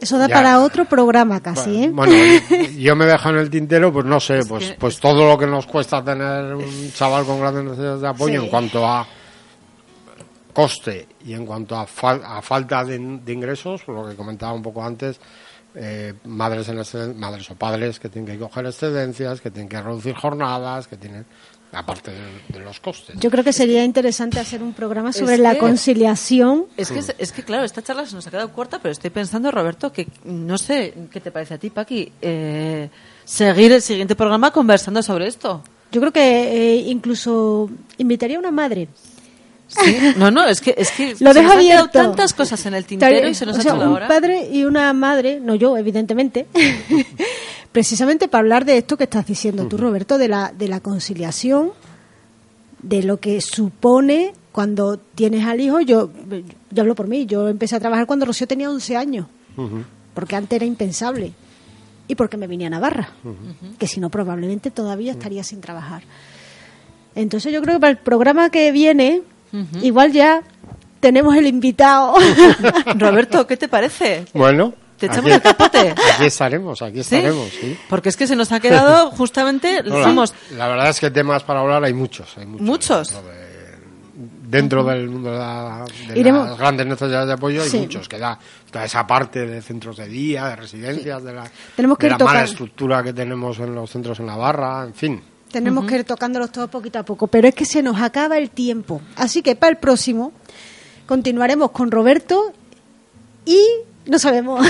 [0.00, 0.34] Eso da Ya.
[0.34, 1.90] para otro programa casi, ¿eh?
[1.92, 2.12] Bueno,
[2.78, 5.46] yo me dejo en el tintero, pues no sé, pues, que- pues todo lo que
[5.46, 8.44] nos cuesta tener un chaval con grandes necesidades de apoyo Sí.
[8.46, 9.06] en cuanto a
[10.52, 14.62] coste y en cuanto a, fal- a falta de, de ingresos, lo que comentaba un
[14.62, 15.20] poco antes,
[15.74, 19.80] eh, madres, en exceden- madres o padres que tienen que coger excedencias, que tienen que
[19.80, 21.24] reducir jornadas, que tienen,
[21.72, 22.18] aparte de,
[22.58, 23.16] de los costes.
[23.20, 26.66] Yo creo que sería interesante hacer un programa sobre Es la que- conciliación.
[26.76, 29.50] Es que, es que, claro, esta charla se nos ha quedado corta, pero estoy pensando,
[29.50, 32.88] Roberto, que no sé qué te parece a ti, Paqui, eh,
[33.24, 35.62] seguir el siguiente programa conversando sobre esto.
[35.92, 37.68] Yo creo que eh, incluso
[37.98, 38.88] invitaría a una madre.
[40.16, 42.84] No, no, es que, es que Lo se nos han quedado tantas cosas en el
[42.84, 44.08] tintero y se nos O ha sea, hecho la un hora.
[44.08, 46.46] padre y una madre, no yo, evidentemente,
[47.72, 51.72] precisamente para hablar de esto que estás diciendo tú, Roberto, de la, de la conciliación,
[52.82, 55.80] de lo que supone cuando tienes al hijo.
[55.80, 56.10] Yo,
[56.70, 59.26] yo hablo por mí, yo empecé a trabajar cuando Rocío tenía 11 años,
[60.14, 61.32] porque antes era impensable.
[62.08, 63.10] Y porque me vine a Navarra,
[63.78, 66.02] que si no probablemente todavía estaría sin trabajar.
[67.14, 69.22] Entonces yo creo que para el programa que viene,
[69.80, 70.42] igual ya
[70.98, 72.14] tenemos el invitado.
[72.98, 74.24] Roberto, ¿qué te parece?
[74.34, 75.94] Bueno, ¿Te echamos aquí- el capote?
[76.14, 77.16] Aquí estaremos, aquí ¿Sí?
[77.16, 77.76] estaremos, sí.
[77.88, 81.10] Porque es que se nos ha quedado justamente, No, la- vamos, la, verdad es que
[81.10, 82.36] temas para hablar hay muchos.
[82.38, 82.66] Hay muchos.
[82.66, 83.08] Muchos.
[83.10, 83.50] Dentro, de-
[84.50, 87.78] dentro del mundo de, la- de Iremos- las grandes necesidades de apoyo hay Sí.
[87.78, 88.08] muchos.
[88.08, 88.38] Que da,
[88.72, 92.18] da esa parte de centros de día, de residencias, de la, Tenemos que de ir
[92.18, 95.22] la mala estructura que tenemos en los centros en Navarra, en fin.
[95.50, 98.50] Tenemos que ir tocándolos todos poquito a poco, pero es que se nos acaba el
[98.50, 99.00] tiempo.
[99.16, 100.32] Así que para el próximo
[101.06, 102.52] continuaremos con Roberto
[103.44, 103.60] y
[104.10, 104.66] no sabemos.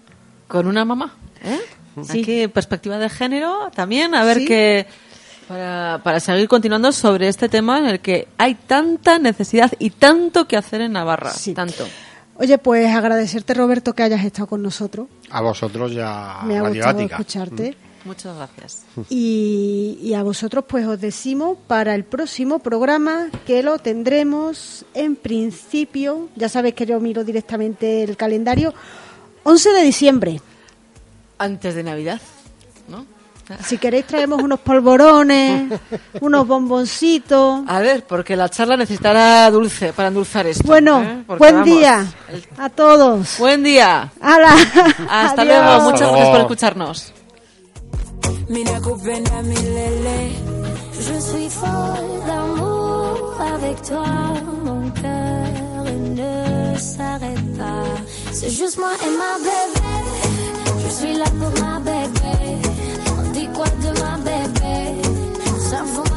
[0.48, 1.14] con una mamá.
[1.44, 1.58] ¿eh?
[2.02, 2.20] Sí.
[2.20, 4.44] Aquí perspectiva de género también, a ver Sí.
[4.46, 4.86] qué.
[5.48, 10.46] Para, para seguir continuando sobre este tema en el que hay tanta necesidad y tanto
[10.46, 11.30] que hacer en Navarra.
[11.32, 11.54] Sí.
[11.54, 11.86] Tanto.
[12.36, 15.08] Oye, pues agradecerte Roberto que hayas estado con nosotros.
[15.30, 17.76] A vosotros ya Me ha gustado escucharte.
[18.04, 18.82] Muchas gracias.
[19.10, 25.16] Y, y a vosotros pues os decimos para el próximo programa que lo tendremos en
[25.16, 28.72] principio, ya sabéis que yo miro directamente el calendario,
[29.44, 30.40] 11 de diciembre.
[31.38, 32.20] Antes de Navidad,
[32.88, 33.04] ¿no?
[33.64, 35.78] Si queréis traemos unos polvorones,
[36.20, 37.62] unos bomboncitos.
[37.66, 40.62] A ver, porque la charla necesitará dulce para endulzar esto.
[40.66, 41.24] Bueno, ¿eh?
[41.26, 43.36] Buen vamos, día el- a todos.
[43.38, 44.10] Buen día.
[44.20, 44.54] ¡Hala!
[45.08, 45.64] Hasta Adiós.
[45.64, 45.90] luego.
[45.90, 47.12] Muchas gracias por escucharnos.
[50.92, 54.04] Je suis folle d'amour avec toi,
[54.64, 57.84] mon cœur ne s'arrête pas.
[58.32, 59.86] C'est juste moi et ma bébé,
[60.84, 62.36] je suis là pour ma bébé.
[63.18, 65.02] On dit quoi de ma bébé?
[65.58, 66.09] Ça vaut